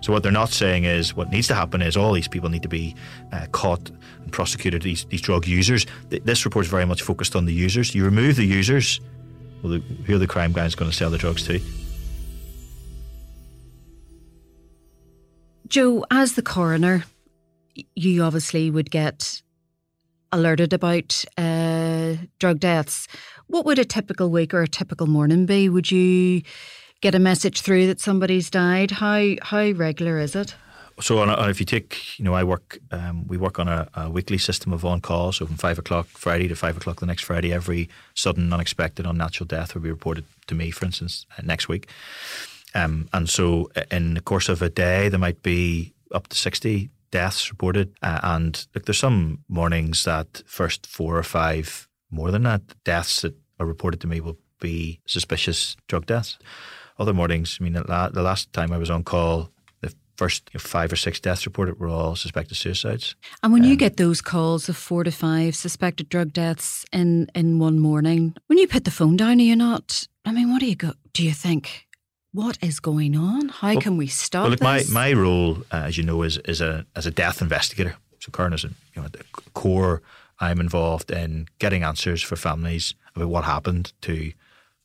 So 0.00 0.12
what 0.12 0.22
they're 0.22 0.32
not 0.32 0.50
saying 0.50 0.84
is 0.84 1.14
what 1.14 1.30
needs 1.30 1.48
to 1.48 1.54
happen 1.54 1.82
is 1.82 1.96
all 1.96 2.12
these 2.12 2.28
people 2.28 2.48
need 2.48 2.62
to 2.62 2.68
be 2.68 2.94
uh, 3.32 3.46
caught 3.52 3.90
and 4.22 4.32
prosecuted. 4.32 4.82
These 4.82 5.04
these 5.06 5.20
drug 5.20 5.46
users. 5.46 5.86
This 6.08 6.44
report 6.44 6.64
is 6.64 6.70
very 6.70 6.86
much 6.86 7.02
focused 7.02 7.36
on 7.36 7.44
the 7.44 7.52
users. 7.52 7.94
You 7.94 8.04
remove 8.04 8.36
the 8.36 8.46
users, 8.46 9.00
well, 9.62 9.72
the, 9.72 9.78
who 10.06 10.14
are 10.14 10.18
the 10.18 10.26
crime 10.26 10.52
gangs 10.52 10.74
going 10.74 10.90
to 10.90 10.96
sell 10.96 11.10
the 11.10 11.18
drugs 11.18 11.46
to? 11.46 11.60
Joe, 15.68 16.04
as 16.10 16.34
the 16.34 16.42
coroner, 16.42 17.04
you 17.94 18.24
obviously 18.24 18.70
would 18.70 18.90
get 18.90 19.40
alerted 20.32 20.72
about 20.72 21.24
uh, 21.38 22.16
drug 22.38 22.58
deaths. 22.58 23.06
What 23.46 23.66
would 23.66 23.78
a 23.78 23.84
typical 23.84 24.30
week 24.30 24.54
or 24.54 24.62
a 24.62 24.68
typical 24.68 25.06
morning 25.06 25.46
be? 25.46 25.68
Would 25.68 25.90
you 25.90 26.42
get 27.00 27.14
a 27.14 27.18
message 27.18 27.62
through 27.62 27.86
that 27.88 28.00
somebody's 28.00 28.50
died? 28.50 28.90
How 28.90 29.34
how 29.42 29.70
regular 29.72 30.18
is 30.18 30.34
it? 30.36 30.54
so 31.00 31.18
on 31.18 31.30
a, 31.30 31.48
if 31.48 31.60
you 31.60 31.66
take, 31.66 32.18
you 32.18 32.24
know, 32.24 32.34
I 32.34 32.44
work, 32.44 32.78
um, 32.90 33.26
we 33.26 33.36
work 33.36 33.58
on 33.58 33.68
a, 33.68 33.88
a, 33.94 34.10
weekly 34.10 34.38
system 34.38 34.72
of 34.72 34.84
on 34.84 35.00
call. 35.00 35.32
So 35.32 35.46
from 35.46 35.56
five 35.56 35.78
o'clock 35.78 36.06
Friday 36.08 36.48
to 36.48 36.54
five 36.54 36.76
o'clock 36.76 37.00
the 37.00 37.06
next 37.06 37.22
Friday, 37.22 37.52
every 37.52 37.88
sudden, 38.14 38.52
unexpected, 38.52 39.06
unnatural 39.06 39.46
death 39.46 39.74
will 39.74 39.82
be 39.82 39.90
reported 39.90 40.24
to 40.48 40.54
me, 40.54 40.70
for 40.70 40.84
instance, 40.84 41.26
uh, 41.38 41.42
next 41.44 41.68
week. 41.68 41.88
Um, 42.74 43.08
and 43.12 43.28
so 43.28 43.70
uh, 43.76 43.82
in 43.90 44.14
the 44.14 44.20
course 44.20 44.48
of 44.48 44.62
a 44.62 44.68
day, 44.68 45.08
there 45.08 45.18
might 45.18 45.42
be 45.42 45.94
up 46.12 46.28
to 46.28 46.36
60 46.36 46.90
deaths 47.10 47.50
reported. 47.50 47.94
Uh, 48.02 48.20
and 48.22 48.66
look, 48.74 48.84
there's 48.84 48.98
some 48.98 49.38
mornings 49.48 50.04
that 50.04 50.42
first 50.46 50.86
four 50.86 51.16
or 51.16 51.22
five, 51.22 51.88
more 52.10 52.30
than 52.30 52.42
that, 52.44 52.62
deaths 52.84 53.22
that 53.22 53.34
are 53.58 53.66
reported 53.66 54.00
to 54.00 54.06
me 54.06 54.20
will 54.20 54.38
be 54.60 55.00
suspicious 55.06 55.76
drug 55.88 56.06
deaths. 56.06 56.38
Other 57.00 57.14
mornings, 57.14 57.56
I 57.58 57.64
mean, 57.64 57.72
the 57.72 58.22
last 58.22 58.52
time 58.52 58.72
I 58.72 58.76
was 58.76 58.90
on 58.90 59.04
call, 59.04 59.48
the 59.80 59.94
first 60.18 60.50
five 60.58 60.92
or 60.92 60.96
six 60.96 61.18
deaths 61.18 61.46
reported 61.46 61.80
were 61.80 61.88
all 61.88 62.14
suspected 62.14 62.56
suicides. 62.56 63.16
And 63.42 63.54
when 63.54 63.62
um, 63.62 63.70
you 63.70 63.76
get 63.76 63.96
those 63.96 64.20
calls 64.20 64.68
of 64.68 64.76
four 64.76 65.02
to 65.04 65.10
five 65.10 65.56
suspected 65.56 66.10
drug 66.10 66.34
deaths 66.34 66.84
in, 66.92 67.30
in 67.34 67.58
one 67.58 67.78
morning, 67.78 68.36
when 68.48 68.58
you 68.58 68.68
put 68.68 68.84
the 68.84 68.90
phone 68.90 69.16
down, 69.16 69.40
are 69.40 69.42
you 69.42 69.56
not? 69.56 70.06
I 70.26 70.32
mean, 70.32 70.50
what 70.52 70.60
do 70.60 70.66
you 70.66 70.76
go? 70.76 70.92
Do 71.14 71.24
you 71.24 71.32
think? 71.32 71.86
What 72.32 72.58
is 72.60 72.80
going 72.80 73.16
on? 73.16 73.48
How 73.48 73.72
well, 73.72 73.80
can 73.80 73.96
we 73.96 74.06
stop 74.06 74.42
well, 74.42 74.50
look, 74.50 74.60
this? 74.60 74.90
My 74.90 75.08
my 75.08 75.12
role, 75.14 75.62
uh, 75.72 75.84
as 75.86 75.96
you 75.96 76.04
know, 76.04 76.22
is 76.22 76.36
is 76.44 76.60
a 76.60 76.84
as 76.94 77.06
a 77.06 77.10
death 77.10 77.40
investigator. 77.40 77.96
So, 78.20 78.30
coroner's, 78.30 78.62
you 78.64 78.70
know, 78.94 79.04
at 79.04 79.14
the 79.14 79.24
core, 79.54 80.02
I'm 80.38 80.60
involved 80.60 81.10
in 81.10 81.48
getting 81.58 81.82
answers 81.82 82.22
for 82.22 82.36
families 82.36 82.94
about 83.16 83.28
what 83.28 83.44
happened 83.44 83.94
to 84.02 84.32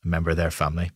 a 0.04 0.08
member 0.08 0.32
of 0.32 0.38
their 0.38 0.50
family. 0.50 0.90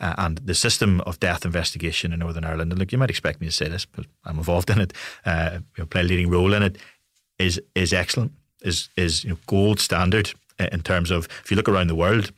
Uh, 0.00 0.14
and 0.18 0.38
the 0.38 0.54
system 0.54 1.00
of 1.02 1.18
death 1.18 1.44
investigation 1.44 2.12
in 2.12 2.20
Northern 2.20 2.44
Ireland, 2.44 2.72
and 2.72 2.78
look, 2.78 2.92
you 2.92 2.98
might 2.98 3.10
expect 3.10 3.40
me 3.40 3.46
to 3.48 3.52
say 3.52 3.68
this, 3.68 3.84
but 3.84 4.06
I'm 4.24 4.38
involved 4.38 4.70
in 4.70 4.80
it, 4.80 4.92
uh, 5.26 5.58
you 5.76 5.82
know, 5.82 5.86
play 5.86 6.02
a 6.02 6.04
leading 6.04 6.30
role 6.30 6.54
in 6.54 6.62
it, 6.62 6.78
is 7.38 7.60
is 7.74 7.92
excellent, 7.92 8.32
is 8.62 8.88
is 8.96 9.24
you 9.24 9.30
know, 9.30 9.38
gold 9.46 9.80
standard 9.80 10.32
in 10.58 10.82
terms 10.82 11.10
of 11.10 11.28
if 11.44 11.50
you 11.50 11.56
look 11.56 11.68
around 11.68 11.88
the 11.88 11.94
world, 11.94 12.32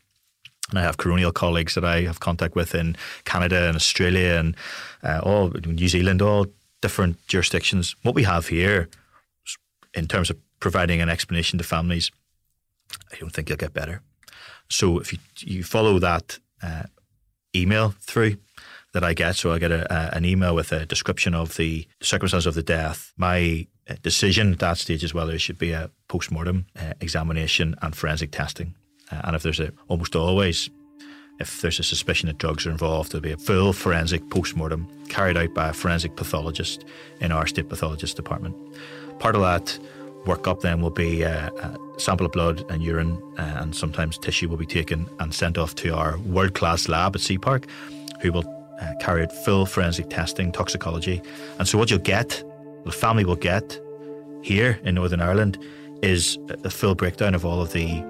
and 0.71 0.79
I 0.79 0.83
have 0.83 0.97
coronial 0.97 1.33
colleagues 1.33 1.75
that 1.75 1.85
I 1.85 2.03
have 2.03 2.21
contact 2.21 2.55
with 2.55 2.75
in 2.75 2.97
Canada 3.25 3.67
and 3.67 3.77
Australia 3.77 4.39
and 4.39 4.57
uh, 5.03 5.21
all 5.23 5.51
New 5.67 5.89
Zealand, 5.89 6.23
all 6.23 6.47
different 6.81 7.17
jurisdictions. 7.27 7.97
What 8.03 8.15
we 8.15 8.23
have 8.25 8.49
here, 8.49 8.89
in 9.95 10.07
terms 10.07 10.31
of 10.31 10.37
providing 10.61 11.03
an 11.03 11.09
explanation 11.09 11.59
to 11.59 11.65
families, 11.65 12.11
I 13.13 13.17
don't 13.19 13.31
think 13.33 13.49
you'll 13.49 13.59
get 13.59 13.75
better. 13.75 14.01
So 14.69 14.99
if 15.01 15.13
you 15.13 15.19
you 15.39 15.65
follow 15.65 15.99
that 15.99 16.39
uh, 16.63 16.85
email 17.55 17.95
through 18.01 18.37
that 18.93 19.05
I 19.05 19.15
get. 19.15 19.37
So 19.37 19.53
I 19.53 19.59
get 19.59 19.71
a, 19.71 19.93
a, 19.93 20.17
an 20.17 20.25
email 20.25 20.55
with 20.55 20.73
a 20.73 20.87
description 20.87 21.35
of 21.35 21.57
the 21.57 21.87
circumstances 22.01 22.47
of 22.47 22.55
the 22.55 22.63
death. 22.63 23.13
My 23.17 23.67
uh, 23.89 23.95
decision 24.03 24.53
at 24.53 24.59
that 24.59 24.79
stage 24.79 25.05
is 25.05 25.15
whether 25.15 25.33
it 25.33 25.41
should 25.41 25.59
be 25.59 25.73
a 25.73 25.91
post 26.09 26.31
mortem 26.31 26.67
uh, 26.79 26.95
examination 27.01 27.77
and 27.83 27.95
forensic 27.95 28.33
testing. 28.33 28.75
Uh, 29.11 29.21
and 29.25 29.37
if 29.37 29.43
there's 29.43 29.61
a, 29.61 29.73
almost 29.89 30.17
always, 30.17 30.71
if 31.39 31.61
there's 31.63 31.79
a 31.79 31.85
suspicion 31.85 32.27
that 32.27 32.39
drugs 32.39 32.67
are 32.67 32.71
involved, 32.71 33.13
there'll 33.13 33.23
be 33.23 33.33
a 33.33 33.37
full 33.37 33.73
forensic 33.73 34.29
post 34.31 34.57
mortem 34.57 34.89
carried 35.09 35.37
out 35.37 35.55
by 35.55 35.69
a 35.69 35.73
forensic 35.73 36.17
pathologist 36.17 36.85
in 37.21 37.33
our 37.33 37.47
state 37.47 37.69
pathologist 37.69 38.17
department. 38.17 38.57
Part 39.19 39.35
of 39.35 39.43
that 39.43 39.79
workup 40.25 40.61
then 40.61 40.81
will 40.81 40.91
be 40.91 41.25
uh, 41.25 41.51
a 41.51 41.79
sample 42.01 42.27
of 42.27 42.33
blood 42.33 42.65
and 42.71 42.83
urine, 42.83 43.21
uh, 43.39 43.59
and 43.61 43.75
sometimes 43.75 44.19
tissue 44.19 44.49
will 44.49 44.57
be 44.57 44.67
taken 44.67 45.09
and 45.19 45.33
sent 45.35 45.59
off 45.59 45.75
to 45.77 45.95
our 45.95 46.19
world 46.19 46.55
class 46.55 46.89
lab 46.89 47.17
at 47.17 47.23
Seapark, 47.23 47.69
who 48.21 48.33
will 48.33 48.47
uh, 48.81 48.93
carry 49.01 49.23
out 49.23 49.33
full 49.45 49.67
forensic 49.67 50.11
testing, 50.11 50.53
toxicology. 50.53 51.23
And 51.59 51.67
so, 51.67 51.79
what 51.79 51.91
you'll 51.91 52.01
get, 52.01 52.43
the 52.85 52.93
family 52.93 53.25
will 53.25 53.37
get 53.37 53.81
here 54.43 54.79
in 54.85 54.95
Northern 54.95 55.21
Ireland, 55.21 55.59
is 56.03 56.39
a 56.65 56.71
full 56.71 56.95
breakdown 56.95 57.35
of 57.35 57.45
all 57.45 57.61
of 57.61 57.73
the 57.73 58.05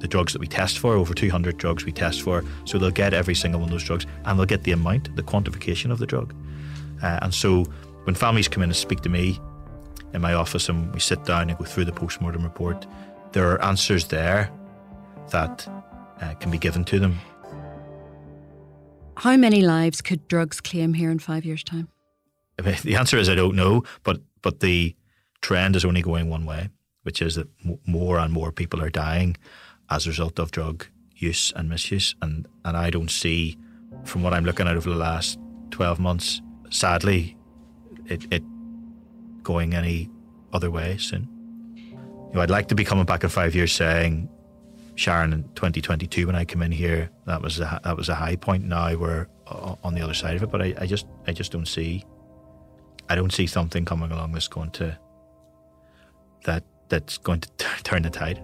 the 0.00 0.08
drugs 0.08 0.34
that 0.34 0.38
we 0.38 0.46
test 0.46 0.78
for, 0.78 0.96
over 0.96 1.14
200 1.14 1.56
drugs 1.56 1.86
we 1.86 1.92
test 1.92 2.20
for. 2.20 2.44
So 2.66 2.76
they'll 2.76 2.90
get 2.90 3.14
every 3.14 3.34
single 3.34 3.60
one 3.60 3.70
of 3.70 3.72
those 3.72 3.84
drugs 3.84 4.04
and 4.26 4.38
they'll 4.38 4.44
get 4.44 4.64
the 4.64 4.72
amount, 4.72 5.16
the 5.16 5.22
quantification 5.22 5.90
of 5.90 5.98
the 5.98 6.04
drug. 6.04 6.34
Uh, 7.02 7.20
and 7.22 7.32
so 7.32 7.64
when 8.04 8.14
families 8.14 8.46
come 8.46 8.62
in 8.62 8.68
and 8.68 8.76
speak 8.76 9.00
to 9.00 9.08
me 9.08 9.40
in 10.14 10.20
my 10.20 10.32
office 10.32 10.68
and 10.68 10.94
we 10.94 11.00
sit 11.00 11.24
down 11.24 11.50
and 11.50 11.58
go 11.58 11.64
through 11.64 11.84
the 11.84 11.92
post-mortem 11.92 12.42
report, 12.42 12.86
there 13.32 13.50
are 13.50 13.62
answers 13.62 14.06
there 14.06 14.50
that 15.30 15.68
uh, 16.22 16.34
can 16.34 16.50
be 16.50 16.58
given 16.58 16.84
to 16.84 16.98
them. 17.00 17.18
How 19.16 19.36
many 19.36 19.60
lives 19.60 20.00
could 20.00 20.26
drugs 20.28 20.60
claim 20.60 20.94
here 20.94 21.10
in 21.10 21.18
five 21.18 21.44
years' 21.44 21.64
time? 21.64 21.88
I 22.58 22.62
mean, 22.62 22.76
the 22.82 22.96
answer 22.96 23.18
is 23.18 23.28
I 23.28 23.34
don't 23.34 23.56
know, 23.56 23.82
but 24.04 24.20
but 24.42 24.60
the 24.60 24.94
trend 25.40 25.76
is 25.76 25.84
only 25.84 26.02
going 26.02 26.30
one 26.30 26.46
way, 26.46 26.68
which 27.02 27.20
is 27.20 27.34
that 27.34 27.48
m- 27.64 27.78
more 27.86 28.18
and 28.18 28.32
more 28.32 28.52
people 28.52 28.82
are 28.82 28.90
dying 28.90 29.36
as 29.90 30.06
a 30.06 30.10
result 30.10 30.38
of 30.38 30.50
drug 30.50 30.86
use 31.16 31.52
and 31.56 31.68
misuse, 31.68 32.14
and 32.22 32.46
and 32.64 32.76
I 32.76 32.90
don't 32.90 33.10
see, 33.10 33.56
from 34.04 34.22
what 34.22 34.32
I'm 34.32 34.44
looking 34.44 34.68
at 34.68 34.76
over 34.76 34.90
the 34.90 34.96
last 34.96 35.38
twelve 35.70 35.98
months, 35.98 36.40
sadly, 36.70 37.36
it, 38.06 38.26
it 38.32 38.42
going 39.44 39.74
any 39.74 40.10
other 40.52 40.70
way 40.70 40.96
soon. 40.96 41.28
You 41.76 42.34
know, 42.34 42.40
I'd 42.40 42.50
like 42.50 42.68
to 42.68 42.74
be 42.74 42.84
coming 42.84 43.04
back 43.04 43.22
in 43.22 43.30
five 43.30 43.54
years 43.54 43.72
saying, 43.72 44.28
Sharon, 44.96 45.32
in 45.32 45.42
2022 45.54 46.26
when 46.26 46.34
I 46.34 46.44
come 46.44 46.62
in 46.62 46.72
here, 46.72 47.10
that 47.26 47.42
was 47.42 47.60
a, 47.60 47.80
that 47.84 47.96
was 47.96 48.08
a 48.08 48.14
high 48.14 48.36
point. 48.36 48.64
Now 48.64 48.96
we're 48.96 49.28
on 49.46 49.94
the 49.94 50.00
other 50.00 50.14
side 50.14 50.36
of 50.36 50.42
it, 50.42 50.50
but 50.50 50.62
I, 50.62 50.74
I 50.78 50.86
just 50.86 51.06
I 51.26 51.32
just 51.32 51.52
don't 51.52 51.66
see 51.66 52.04
I 53.08 53.14
don't 53.14 53.32
see 53.32 53.46
something 53.46 53.84
coming 53.84 54.10
along 54.10 54.32
that's 54.32 54.48
going 54.48 54.70
to 54.72 54.98
that 56.44 56.64
that's 56.88 57.18
going 57.18 57.40
to 57.40 57.50
t- 57.56 57.66
turn 57.82 58.02
the 58.02 58.10
tide. 58.10 58.42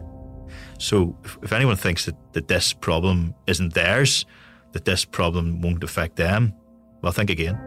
So 0.78 1.16
if, 1.24 1.38
if 1.42 1.52
anyone 1.52 1.76
thinks 1.76 2.06
that, 2.06 2.16
that 2.32 2.48
this 2.48 2.72
problem 2.72 3.34
isn't 3.46 3.74
theirs, 3.74 4.24
that 4.72 4.84
this 4.84 5.04
problem 5.04 5.60
won't 5.60 5.84
affect 5.84 6.16
them, 6.16 6.54
well, 7.02 7.12
think 7.12 7.30
again. 7.30 7.58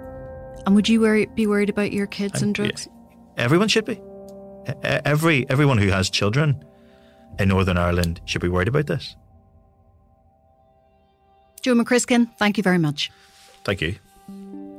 And 0.66 0.76
would 0.76 0.90
you 0.90 1.02
worry, 1.02 1.28
be 1.28 1.48
worried 1.48 1.70
about 1.70 1.92
your 1.92 2.08
kids 2.08 2.42
and 2.42 2.56
drugs? 2.56 2.88
Everyone 3.38 3.68
should 3.68 3.86
be. 3.86 4.02
Every 4.84 5.46
everyone 5.50 5.78
who 5.78 5.90
has 5.90 6.10
children 6.10 6.64
in 7.40 7.50
Northern 7.50 7.78
Ireland 7.78 8.22
should 8.26 8.42
be 8.42 8.48
worried 8.50 8.68
about 8.68 8.88
this. 8.88 9.16
Joe 11.62 11.74
McCrisken, 11.74 12.30
thank 12.38 12.58
you 12.58 12.64
very 12.64 12.78
much. 12.78 13.12
Thank 13.64 13.82
you. 13.82 13.96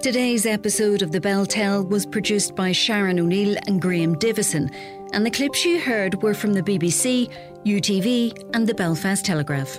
Today's 0.03 0.45
episode 0.45 1.01
of 1.01 1.13
The 1.13 1.21
Bell 1.21 1.47
Tell 1.47 1.83
was 1.83 2.05
produced 2.05 2.55
by 2.55 2.73
Sharon 2.73 3.19
O'Neill 3.19 3.57
and 3.67 3.81
Graham 3.81 4.19
Davison, 4.19 4.71
and 5.15 5.25
the 5.25 5.31
clips 5.31 5.65
you 5.65 5.81
heard 5.81 6.23
were 6.23 6.35
from 6.35 6.53
the 6.53 6.63
BBC, 6.63 7.31
UTV, 7.65 8.51
and 8.55 8.67
the 8.67 8.75
Belfast 8.75 9.25
Telegraph. 9.25 9.79